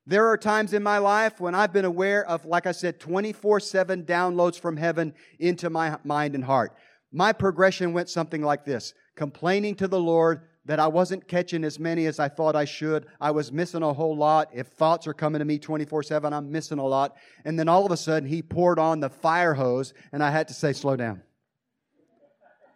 There 0.06 0.28
are 0.28 0.38
times 0.38 0.74
in 0.74 0.84
my 0.84 0.98
life 0.98 1.40
when 1.40 1.56
I've 1.56 1.72
been 1.72 1.86
aware 1.86 2.26
of, 2.26 2.46
like 2.46 2.66
I 2.66 2.74
said, 2.74 3.00
24 3.00 3.62
7 3.62 4.04
downloads 4.04 4.60
from 4.60 4.76
heaven 4.76 5.14
into 5.40 5.70
my 5.70 5.98
mind 6.04 6.36
and 6.36 6.44
heart. 6.44 6.76
My 7.14 7.32
progression 7.32 7.94
went 7.94 8.10
something 8.10 8.42
like 8.42 8.66
this 8.66 8.94
complaining 9.16 9.76
to 9.76 9.88
the 9.88 10.00
Lord, 10.00 10.42
that 10.66 10.80
I 10.80 10.88
wasn't 10.88 11.28
catching 11.28 11.64
as 11.64 11.80
many 11.80 12.06
as 12.06 12.20
I 12.20 12.30
thought 12.30 12.56
I 12.56 12.66
should. 12.66 13.08
I 13.20 13.32
was 13.32 13.52
missing 13.52 13.82
a 13.82 13.94
whole 13.94 14.16
lot. 14.16 14.50
If 14.54 14.68
thoughts 14.68 15.08
are 15.08 15.14
coming 15.14 15.40
to 15.40 15.46
me 15.46 15.58
24 15.58 16.04
7, 16.04 16.34
I'm 16.34 16.52
missing 16.52 16.78
a 16.78 16.86
lot. 16.86 17.18
And 17.46 17.58
then 17.58 17.68
all 17.68 17.86
of 17.86 17.92
a 17.92 17.98
sudden, 17.98 18.30
he 18.30 18.42
poured 18.42 18.80
on 18.80 19.00
the 19.00 19.10
fire 19.10 19.56
hose, 19.56 19.94
and 20.12 20.24
I 20.24 20.32
had 20.32 20.48
to 20.50 20.54
say, 20.54 20.74
slow 20.74 20.96
down. 20.96 21.24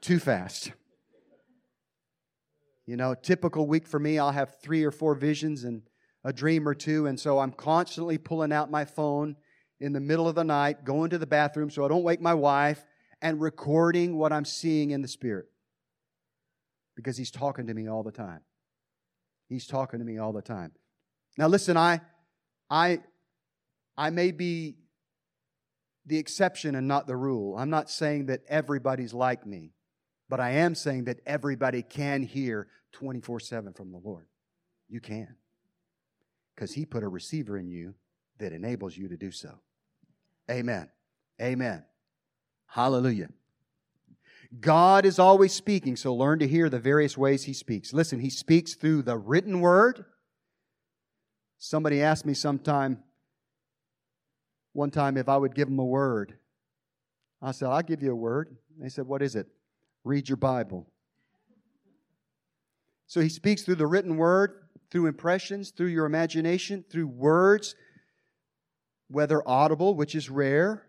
Too 0.02 0.20
fast. 0.20 0.72
You 2.86 2.98
know, 2.98 3.16
typical 3.16 3.66
week 3.68 3.88
for 3.88 4.00
me, 4.00 4.20
I'll 4.20 4.32
have 4.32 4.60
three 4.62 4.84
or 4.84 4.92
four 4.92 5.16
visions, 5.16 5.64
and 5.64 5.82
a 6.24 6.34
dream 6.34 6.68
or 6.68 6.74
two, 6.74 7.06
and 7.06 7.20
so 7.20 7.38
I'm 7.40 7.52
constantly 7.52 8.18
pulling 8.18 8.52
out 8.52 8.72
my 8.72 8.84
phone 8.84 9.36
in 9.80 9.94
the 9.94 10.00
middle 10.00 10.28
of 10.28 10.34
the 10.34 10.44
night, 10.44 10.84
going 10.84 11.12
to 11.12 11.20
the 11.20 11.28
bathroom 11.28 11.70
so 11.70 11.86
I 11.86 11.88
don't 11.88 12.04
wake 12.04 12.20
my 12.20 12.34
wife, 12.34 12.84
and 13.22 13.40
recording 13.40 14.18
what 14.18 14.34
I'm 14.34 14.46
seeing 14.46 14.90
in 14.90 15.04
the 15.04 15.08
Spirit. 15.08 15.46
Because 16.96 17.18
He's 17.18 17.32
talking 17.32 17.68
to 17.68 17.74
me 17.74 17.88
all 17.88 18.04
the 18.04 18.12
time. 18.12 18.42
He's 19.48 19.68
talking 19.68 20.00
to 20.00 20.06
me 20.06 20.18
all 20.18 20.34
the 20.34 20.42
time. 20.42 20.72
Now 21.38 21.48
listen, 21.48 21.78
I 21.78 22.02
I 22.70 23.00
I 23.98 24.10
may 24.10 24.32
be 24.32 24.78
the 26.06 26.18
exception 26.18 26.76
and 26.76 26.88
not 26.88 27.08
the 27.08 27.16
rule. 27.16 27.58
I'm 27.58 27.70
not 27.70 27.90
saying 27.90 28.28
that 28.28 28.42
everybody's 28.48 29.14
like 29.14 29.46
me, 29.46 29.74
but 30.30 30.40
I 30.40 30.52
am 30.52 30.76
saying 30.76 31.06
that 31.06 31.20
everybody 31.26 31.82
can 31.82 32.24
hear 32.24 32.68
24 32.94 33.40
7 33.40 33.74
from 33.74 33.92
the 33.92 33.98
Lord. 33.98 34.28
You 34.88 35.00
can. 35.00 35.36
Because 36.56 36.74
He 36.74 36.86
put 36.86 37.04
a 37.04 37.08
receiver 37.08 37.58
in 37.58 37.68
you 37.68 37.96
that 38.40 38.54
enables 38.54 38.96
you 38.96 39.08
to 39.10 39.18
do 39.18 39.32
so. 39.32 39.60
Amen. 40.50 40.90
Amen. 41.42 41.84
Hallelujah. 42.68 43.30
God 44.60 45.06
is 45.06 45.20
always 45.20 45.54
speaking, 45.54 45.96
so 45.96 46.14
learn 46.14 46.40
to 46.40 46.48
hear 46.48 46.70
the 46.70 46.80
various 46.80 47.18
ways 47.18 47.44
He 47.44 47.54
speaks. 47.54 47.94
Listen, 47.94 48.20
He 48.20 48.30
speaks 48.30 48.76
through 48.76 49.04
the 49.04 49.18
written 49.18 49.60
word. 49.60 50.06
Somebody 51.58 52.02
asked 52.02 52.26
me 52.26 52.34
sometime, 52.34 53.04
one 54.74 54.92
time, 54.92 55.18
if 55.18 55.30
I 55.30 55.38
would 55.38 55.56
give 55.56 55.70
them 55.70 55.80
a 55.80 55.86
word. 55.86 56.38
I 57.42 57.52
said, 57.52 57.70
I'll 57.70 57.82
give 57.82 58.04
you 58.04 58.12
a 58.12 58.16
word. 58.16 58.58
They 58.80 58.90
said, 58.90 59.08
What 59.08 59.22
is 59.22 59.36
it? 59.36 59.48
Read 60.04 60.28
your 60.28 60.38
Bible. 60.38 60.88
So 63.08 63.22
He 63.22 63.30
speaks 63.30 63.62
through 63.62 63.76
the 63.76 63.88
written 63.88 64.18
word, 64.18 64.66
through 64.92 65.08
impressions, 65.08 65.72
through 65.72 65.88
your 65.88 66.06
imagination, 66.06 66.84
through 66.90 67.08
words, 67.08 67.76
whether 69.08 69.48
audible, 69.48 69.96
which 69.96 70.16
is 70.16 70.30
rare, 70.30 70.88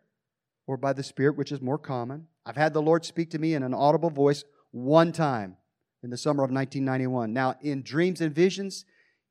or 0.67 0.77
by 0.77 0.93
the 0.93 1.03
Spirit, 1.03 1.37
which 1.37 1.53
is 1.53 1.61
more 1.61 1.79
common. 1.79 2.27
I've 2.47 2.57
had 2.57 2.73
the 2.73 2.81
Lord 2.81 3.05
speak 3.05 3.31
to 3.31 3.41
me 3.41 3.55
in 3.55 3.65
an 3.65 3.75
audible 3.75 4.09
voice 4.09 4.45
one 4.71 5.11
time 5.11 5.57
in 6.05 6.11
the 6.11 6.17
summer 6.17 6.45
of 6.45 6.53
1991. 6.53 7.33
Now, 7.33 7.57
in 7.61 7.83
dreams 7.83 8.21
and 8.21 8.33
visions, 8.33 8.85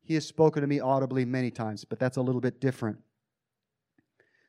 He 0.03 0.15
has 0.15 0.27
spoken 0.27 0.61
to 0.61 0.67
me 0.67 0.81
audibly 0.81 1.23
many 1.23 1.49
times, 1.49 1.85
but 1.85 1.97
that's 1.97 2.17
a 2.17 2.21
little 2.21 2.41
bit 2.41 2.59
different. 2.59 2.97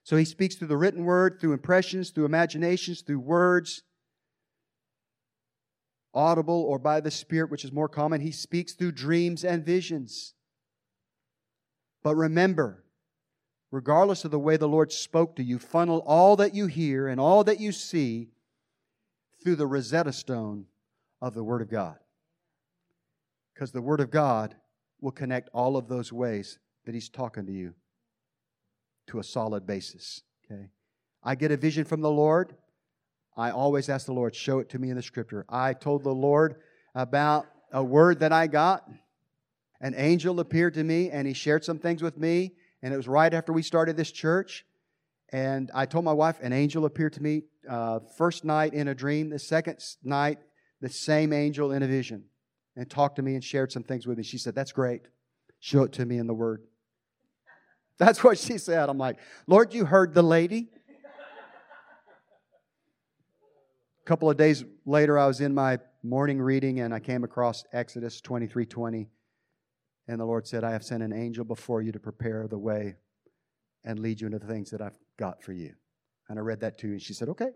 So 0.03 0.17
He 0.17 0.25
speaks 0.25 0.57
through 0.57 0.69
the 0.69 0.77
written 0.77 1.05
word, 1.05 1.39
through 1.41 1.53
impressions, 1.53 2.11
through 2.11 2.25
imaginations, 2.25 3.03
through 3.03 3.21
words, 3.21 3.83
audible 6.13 6.63
or 6.63 6.81
by 6.81 7.01
the 7.01 7.11
Spirit, 7.13 7.53
which 7.53 7.65
is 7.65 7.71
more 7.71 7.89
common. 7.89 8.21
He 8.21 8.33
speaks 8.33 8.73
through 8.73 8.93
dreams 8.93 9.45
and 9.45 9.65
visions. 9.65 10.35
But 12.03 12.17
remember, 12.17 12.85
regardless 13.71 14.25
of 14.25 14.33
the 14.33 14.39
way 14.41 14.57
the 14.57 14.67
Lord 14.67 14.91
spoke 14.91 15.37
to 15.37 15.45
you, 15.45 15.61
funnel 15.61 16.03
all 16.05 16.35
that 16.37 16.55
you 16.55 16.67
hear 16.67 17.07
and 17.07 17.21
all 17.21 17.45
that 17.45 17.61
you 17.61 17.71
see 17.71 18.31
through 19.47 19.55
the 19.55 19.65
Rosetta 19.65 20.13
Stone 20.13 20.67
of 21.23 21.33
the 21.33 21.45
Word 21.45 21.63
of 21.63 21.71
God. 21.71 21.95
Because 23.55 23.71
the 23.71 23.81
Word 23.81 24.01
of 24.01 24.11
God 24.11 24.57
will 25.01 25.13
connect 25.13 25.51
all 25.55 25.77
of 25.77 25.87
those 25.87 26.13
ways 26.13 26.59
that 26.85 26.97
He's 26.97 27.09
talking 27.09 27.47
to 27.47 27.53
you 27.53 27.73
to 29.07 29.21
a 29.21 29.23
solid 29.23 29.65
basis. 29.65 30.23
Okay? 30.45 30.67
I 31.23 31.37
get 31.37 31.53
a 31.53 31.57
vision 31.57 31.85
from 31.85 32.01
the 32.01 32.11
Lord. 32.11 32.57
I 33.37 33.53
always 33.53 33.89
ask 33.89 34.07
the 34.07 34.13
Lord, 34.13 34.35
show 34.35 34.59
it 34.59 34.69
to 34.71 34.81
me 34.81 34.91
in 34.91 34.97
the 34.97 35.03
scripture. 35.03 35.47
I 35.49 35.75
told 35.75 36.03
the 36.03 36.11
Lord 36.11 36.57
about 36.97 37.47
a 37.73 37.85
word 37.85 38.19
that 38.19 38.33
I 38.33 38.49
got. 38.49 38.91
An 39.81 39.95
angel 39.97 40.41
appeared 40.41 40.75
to 40.75 40.83
me 40.83 41.11
and 41.11 41.25
he 41.25 41.35
shared 41.35 41.65
some 41.65 41.79
things 41.79 42.03
with 42.03 42.19
me 42.19 42.51
and 42.83 42.93
it 42.93 42.97
was 42.97 43.07
right 43.07 43.33
after 43.33 43.53
we 43.53 43.63
started 43.63 43.97
this 43.97 44.11
church. 44.11 44.67
And 45.31 45.71
I 45.73 45.87
told 45.87 46.05
my 46.05 46.13
wife, 46.13 46.41
an 46.43 46.53
angel 46.53 46.85
appeared 46.85 47.13
to 47.13 47.23
me 47.23 47.43
uh, 47.69 48.01
first 48.17 48.45
night 48.45 48.75
in 48.75 48.89
a 48.89 48.95
dream, 48.95 49.31
the 49.31 49.39
second 49.39 49.79
night, 50.03 50.39
the 50.81 50.89
same 50.89 51.33
angel 51.33 51.73
in 51.73 51.83
a 51.83 51.87
vision, 51.87 52.25
and 52.77 52.89
talked 52.89 53.17
to 53.17 53.23
me 53.23 53.35
and 53.35 53.43
shared 53.43 53.73
some 53.73 53.83
things 53.83 54.07
with 54.07 54.19
me. 54.19 54.25
She 54.25 54.39
said, 54.39 54.55
That's 54.55 54.73
great. 54.73 55.03
Show 55.61 55.85
it 55.85 55.93
to 55.93 56.07
me 56.07 56.19
in 56.19 56.27
the 56.27 56.35
Word. 56.35 56.63
That's 57.99 58.23
what 58.23 58.39
she 58.39 58.59
said. 58.59 58.89
I'm 58.89 58.99
like, 58.99 59.17
Lord, 59.47 59.75
you 59.75 59.85
heard 59.85 60.15
the 60.15 60.23
lady. 60.23 60.69
A 64.03 64.05
couple 64.05 64.31
of 64.31 64.37
days 64.37 64.65
later, 64.85 65.19
I 65.19 65.27
was 65.27 65.41
in 65.41 65.55
my 65.55 65.79
morning 66.03 66.41
reading 66.41 66.81
and 66.81 66.95
I 66.95 67.01
came 67.01 67.25
across 67.25 67.65
Exodus 67.73 68.21
23 68.21 68.67
20. 68.67 69.09
And 70.09 70.21
the 70.21 70.25
Lord 70.25 70.47
said, 70.47 70.63
I 70.63 70.71
have 70.71 70.85
sent 70.85 71.03
an 71.03 71.13
angel 71.13 71.45
before 71.45 71.83
you 71.83 71.91
to 71.93 71.99
prepare 71.99 72.47
the 72.47 72.59
way 72.59 72.95
and 73.85 73.99
lead 73.99 74.21
you 74.21 74.27
into 74.27 74.39
the 74.39 74.47
things 74.47 74.71
that 74.71 74.81
I've 74.81 74.99
got 75.19 75.43
for 75.43 75.53
you. 75.53 75.75
And 76.29 76.39
I 76.39 76.43
read 76.43 76.61
that 76.61 76.79
to 76.79 76.89
you, 76.89 76.95
and 76.95 77.03
she 77.03 77.15
said, 77.15 77.29
Okay, 77.29 77.51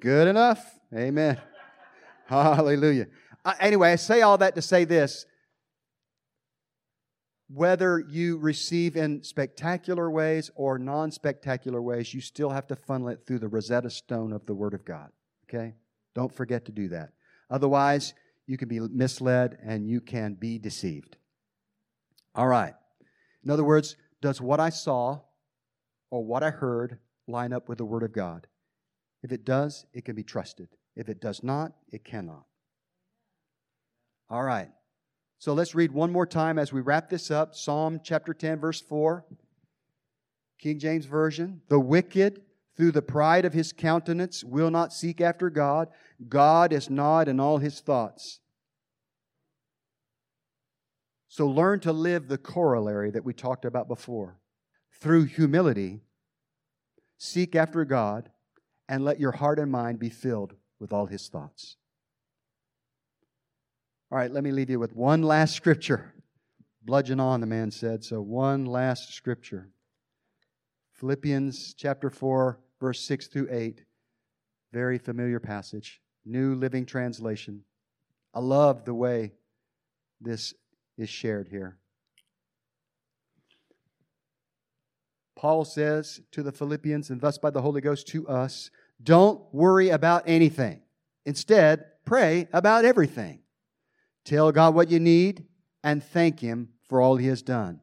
good 0.00 0.28
enough. 0.28 0.78
Amen. 0.94 1.40
Hallelujah. 2.26 3.06
Uh, 3.44 3.54
anyway, 3.60 3.92
I 3.92 3.96
say 3.96 4.22
all 4.22 4.38
that 4.38 4.54
to 4.54 4.62
say 4.62 4.84
this. 4.84 5.26
Whether 7.48 8.02
you 8.08 8.38
receive 8.38 8.96
in 8.96 9.22
spectacular 9.22 10.10
ways 10.10 10.50
or 10.54 10.78
non 10.78 11.10
spectacular 11.10 11.82
ways, 11.82 12.14
you 12.14 12.20
still 12.20 12.50
have 12.50 12.66
to 12.68 12.76
funnel 12.76 13.08
it 13.08 13.26
through 13.26 13.40
the 13.40 13.48
Rosetta 13.48 13.90
Stone 13.90 14.32
of 14.32 14.46
the 14.46 14.54
Word 14.54 14.72
of 14.72 14.84
God. 14.84 15.10
Okay? 15.44 15.74
Don't 16.14 16.34
forget 16.34 16.64
to 16.66 16.72
do 16.72 16.88
that. 16.88 17.10
Otherwise, 17.50 18.14
you 18.46 18.56
can 18.56 18.68
be 18.68 18.80
misled 18.80 19.58
and 19.62 19.86
you 19.86 20.00
can 20.00 20.34
be 20.34 20.58
deceived. 20.58 21.16
All 22.34 22.48
right. 22.48 22.74
In 23.44 23.50
other 23.50 23.64
words, 23.64 23.96
does 24.20 24.40
what 24.40 24.60
I 24.60 24.70
saw 24.70 25.20
or 26.10 26.24
what 26.24 26.42
I 26.42 26.50
heard 26.50 26.98
line 27.26 27.52
up 27.52 27.68
with 27.68 27.78
the 27.78 27.84
Word 27.84 28.02
of 28.02 28.12
God? 28.12 28.46
If 29.22 29.32
it 29.32 29.44
does, 29.44 29.86
it 29.92 30.04
can 30.04 30.14
be 30.14 30.24
trusted. 30.24 30.68
If 30.96 31.08
it 31.08 31.20
does 31.20 31.42
not, 31.42 31.72
it 31.90 32.04
cannot. 32.04 32.44
All 34.28 34.42
right. 34.42 34.70
So 35.38 35.54
let's 35.54 35.74
read 35.74 35.92
one 35.92 36.12
more 36.12 36.26
time 36.26 36.58
as 36.58 36.72
we 36.72 36.80
wrap 36.80 37.10
this 37.10 37.30
up 37.30 37.54
Psalm 37.54 38.00
chapter 38.02 38.32
10, 38.32 38.60
verse 38.60 38.80
4, 38.80 39.24
King 40.58 40.78
James 40.78 41.06
Version. 41.06 41.62
The 41.68 41.80
wicked, 41.80 42.42
through 42.76 42.92
the 42.92 43.02
pride 43.02 43.44
of 43.44 43.52
his 43.52 43.72
countenance, 43.72 44.44
will 44.44 44.70
not 44.70 44.92
seek 44.92 45.20
after 45.20 45.50
God. 45.50 45.88
God 46.28 46.72
is 46.72 46.88
not 46.88 47.28
in 47.28 47.40
all 47.40 47.58
his 47.58 47.80
thoughts. 47.80 48.40
So 51.28 51.48
learn 51.48 51.80
to 51.80 51.92
live 51.92 52.28
the 52.28 52.38
corollary 52.38 53.10
that 53.10 53.24
we 53.24 53.32
talked 53.32 53.64
about 53.64 53.88
before. 53.88 54.38
Through 55.00 55.24
humility, 55.24 56.02
seek 57.22 57.54
after 57.54 57.84
God, 57.84 58.30
and 58.88 59.04
let 59.04 59.20
your 59.20 59.30
heart 59.30 59.60
and 59.60 59.70
mind 59.70 60.00
be 60.00 60.10
filled 60.10 60.54
with 60.80 60.92
all 60.92 61.06
his 61.06 61.28
thoughts. 61.28 61.76
All 64.10 64.18
right, 64.18 64.30
let 64.30 64.42
me 64.42 64.50
leave 64.50 64.68
you 64.68 64.80
with 64.80 64.96
one 64.96 65.22
last 65.22 65.54
scripture. 65.54 66.12
Bludgeon 66.84 67.20
on, 67.20 67.40
the 67.40 67.46
man 67.46 67.70
said. 67.70 68.02
So, 68.02 68.20
one 68.20 68.66
last 68.66 69.14
scripture 69.14 69.68
Philippians 70.94 71.74
chapter 71.74 72.10
4, 72.10 72.58
verse 72.80 73.00
6 73.00 73.28
through 73.28 73.48
8. 73.50 73.84
Very 74.72 74.98
familiar 74.98 75.38
passage. 75.38 76.00
New 76.24 76.56
Living 76.56 76.84
Translation. 76.84 77.62
I 78.34 78.40
love 78.40 78.84
the 78.84 78.94
way 78.94 79.32
this 80.20 80.54
is 80.98 81.08
shared 81.08 81.48
here. 81.48 81.78
Paul 85.42 85.64
says 85.64 86.20
to 86.30 86.44
the 86.44 86.52
Philippians, 86.52 87.10
and 87.10 87.20
thus 87.20 87.36
by 87.36 87.50
the 87.50 87.62
Holy 87.62 87.80
Ghost 87.80 88.06
to 88.06 88.28
us, 88.28 88.70
don't 89.02 89.42
worry 89.52 89.88
about 89.88 90.22
anything. 90.24 90.82
Instead, 91.26 91.84
pray 92.04 92.46
about 92.52 92.84
everything. 92.84 93.40
Tell 94.24 94.52
God 94.52 94.72
what 94.76 94.88
you 94.88 95.00
need 95.00 95.46
and 95.82 96.00
thank 96.00 96.38
Him 96.38 96.68
for 96.88 97.00
all 97.00 97.16
He 97.16 97.26
has 97.26 97.42
done. 97.42 97.80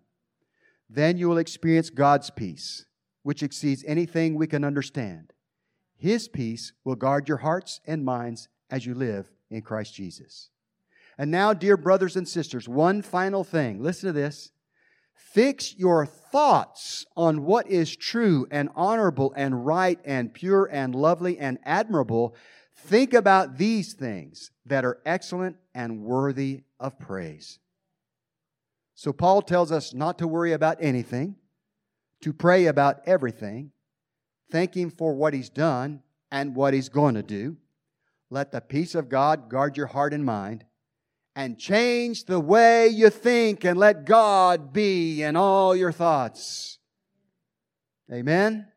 Then 0.89 1.17
you 1.17 1.28
will 1.28 1.38
experience 1.38 1.89
God's 1.89 2.30
peace, 2.30 2.86
which 3.24 3.43
exceeds 3.43 3.84
anything 3.86 4.36
we 4.36 4.48
can 4.48 4.63
understand. 4.63 5.34
His 5.98 6.29
peace 6.29 6.71
will 6.86 6.96
guard 6.96 7.27
your 7.27 7.40
hearts 7.40 7.81
and 7.86 8.06
minds 8.06 8.48
as 8.69 8.86
you 8.86 8.96
live 8.96 9.34
in 9.50 9.63
Christ 9.63 9.94
Jesus. 9.94 10.50
And 11.17 11.29
now, 11.29 11.52
dear 11.52 11.75
brothers 11.75 12.15
and 12.15 12.25
sisters, 12.25 12.69
one 12.69 13.02
final 13.02 13.44
thing. 13.44 13.84
Listen 13.84 14.08
to 14.08 14.13
this. 14.13 14.54
Fix 15.20 15.76
your 15.78 16.06
thoughts 16.06 17.06
on 17.17 17.44
what 17.44 17.70
is 17.70 17.96
true 17.96 18.48
and 18.50 18.70
honorable 18.74 19.34
and 19.36 19.65
right 19.65 20.00
and 20.06 20.34
pure 20.34 20.67
and 20.72 20.96
lovely 20.96 21.38
and 21.38 21.60
admirable. 21.65 22.34
Think 22.74 23.13
about 23.13 23.58
these 23.58 23.94
things 23.94 24.50
that 24.65 24.86
are 24.86 25.00
excellent 25.06 25.58
and 25.76 26.02
worthy 26.02 26.63
of 26.80 26.98
praise. 26.98 27.60
So, 28.96 29.12
Paul 29.12 29.42
tells 29.42 29.72
us 29.74 29.94
not 29.94 30.17
to 30.20 30.28
worry 30.28 30.54
about 30.54 30.78
anything, 30.80 31.36
to 32.22 32.34
pray 32.34 32.65
about 32.65 33.02
everything, 33.06 33.72
thank 34.50 34.76
Him 34.76 34.90
for 34.90 35.13
what 35.13 35.34
He's 35.34 35.50
done 35.50 36.02
and 36.32 36.56
what 36.56 36.74
He's 36.74 36.90
going 36.90 37.15
to 37.15 37.24
do. 37.24 37.58
Let 38.30 38.52
the 38.52 38.62
peace 38.62 38.96
of 38.96 39.10
God 39.10 39.50
guard 39.50 39.76
your 39.76 39.88
heart 39.88 40.13
and 40.13 40.24
mind 40.24 40.63
and 41.36 41.58
change 41.58 42.25
the 42.25 42.40
way 42.40 42.88
you 42.88 43.10
think 43.10 43.63
and 43.63 43.77
let 43.77 44.06
God 44.06 44.73
be 44.73 45.21
in 45.23 45.36
all 45.36 45.75
your 45.75 45.92
thoughts. 45.92 46.80
Amen. 48.12 48.67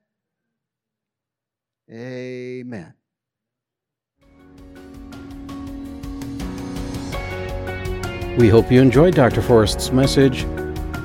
Amen. 1.91 2.95
We 8.39 8.49
hope 8.49 8.73
you 8.73 8.81
enjoyed 8.81 9.15
Dr. 9.15 9.43
Forrest's 9.43 9.93
message, 9.93 10.47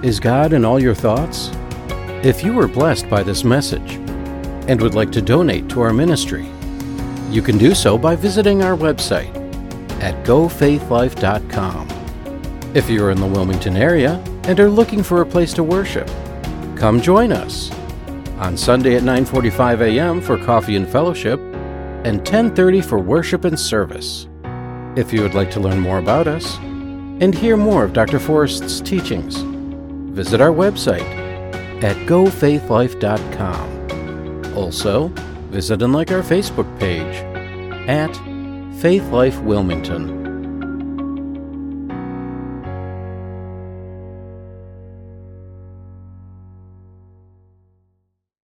Is 0.02 0.20
God 0.20 0.54
in 0.54 0.64
All 0.64 0.82
Your 0.82 0.95
Thoughts? 0.95 1.52
If 2.24 2.43
you 2.43 2.54
were 2.54 2.68
blessed 2.68 3.10
by 3.10 3.22
this 3.22 3.43
message 3.43 3.95
and 4.70 4.82
would 4.82 4.95
like 4.95 5.12
to 5.12 5.22
donate 5.22 5.68
to 5.70 5.82
our 5.82 5.91
ministry, 5.91 6.48
you 7.30 7.41
can 7.41 7.58
do 7.58 7.76
so 7.76 7.98
by 7.98 8.16
visiting 8.16 8.64
our 8.64 8.78
website 8.78 9.37
at 10.02 10.26
gofaithlife.com. 10.26 11.88
If 12.74 12.89
you 12.89 13.04
are 13.04 13.12
in 13.12 13.20
the 13.20 13.28
Wilmington 13.28 13.78
area 13.78 14.24
and 14.43 14.60
are 14.60 14.70
looking 14.70 15.04
for 15.04 15.22
a 15.22 15.26
place 15.26 15.54
to 15.54 15.64
worship, 15.64 16.10
come 16.76 17.02
join 17.02 17.32
us 17.32 17.72
on 18.38 18.58
Sunday 18.58 18.95
at 18.95 19.04
9:45 19.04 19.82
a.m. 19.82 20.22
for 20.22 20.38
coffee 20.38 20.76
and 20.76 20.88
fellowship 20.88 21.39
and 22.04 22.24
10:30 22.24 22.84
for 22.84 23.00
worship 23.00 23.45
and 23.45 23.60
service. 23.60 24.28
If 24.95 25.14
you 25.14 25.22
would 25.22 25.34
like 25.34 25.52
to 25.52 25.60
learn 25.60 25.80
more 25.80 26.00
about 26.00 26.28
us 26.28 26.58
and 26.58 27.34
hear 27.34 27.58
more 27.58 27.84
of 27.84 27.93
Dr. 27.93 28.20
Forrest's 28.20 28.82
teachings, 28.82 29.38
visit 30.14 30.41
our 30.41 30.52
website 30.52 31.06
at 31.84 31.95
gofaithlife.com. 32.08 34.56
Also, 34.56 35.10
visit 35.50 35.82
and 35.82 35.93
like 35.93 36.12
our 36.12 36.22
Facebook 36.22 36.68
page 36.80 37.16
at 37.88 38.14
Faith 38.80 39.10
Life 39.10 39.40
Wilmington. 39.42 40.27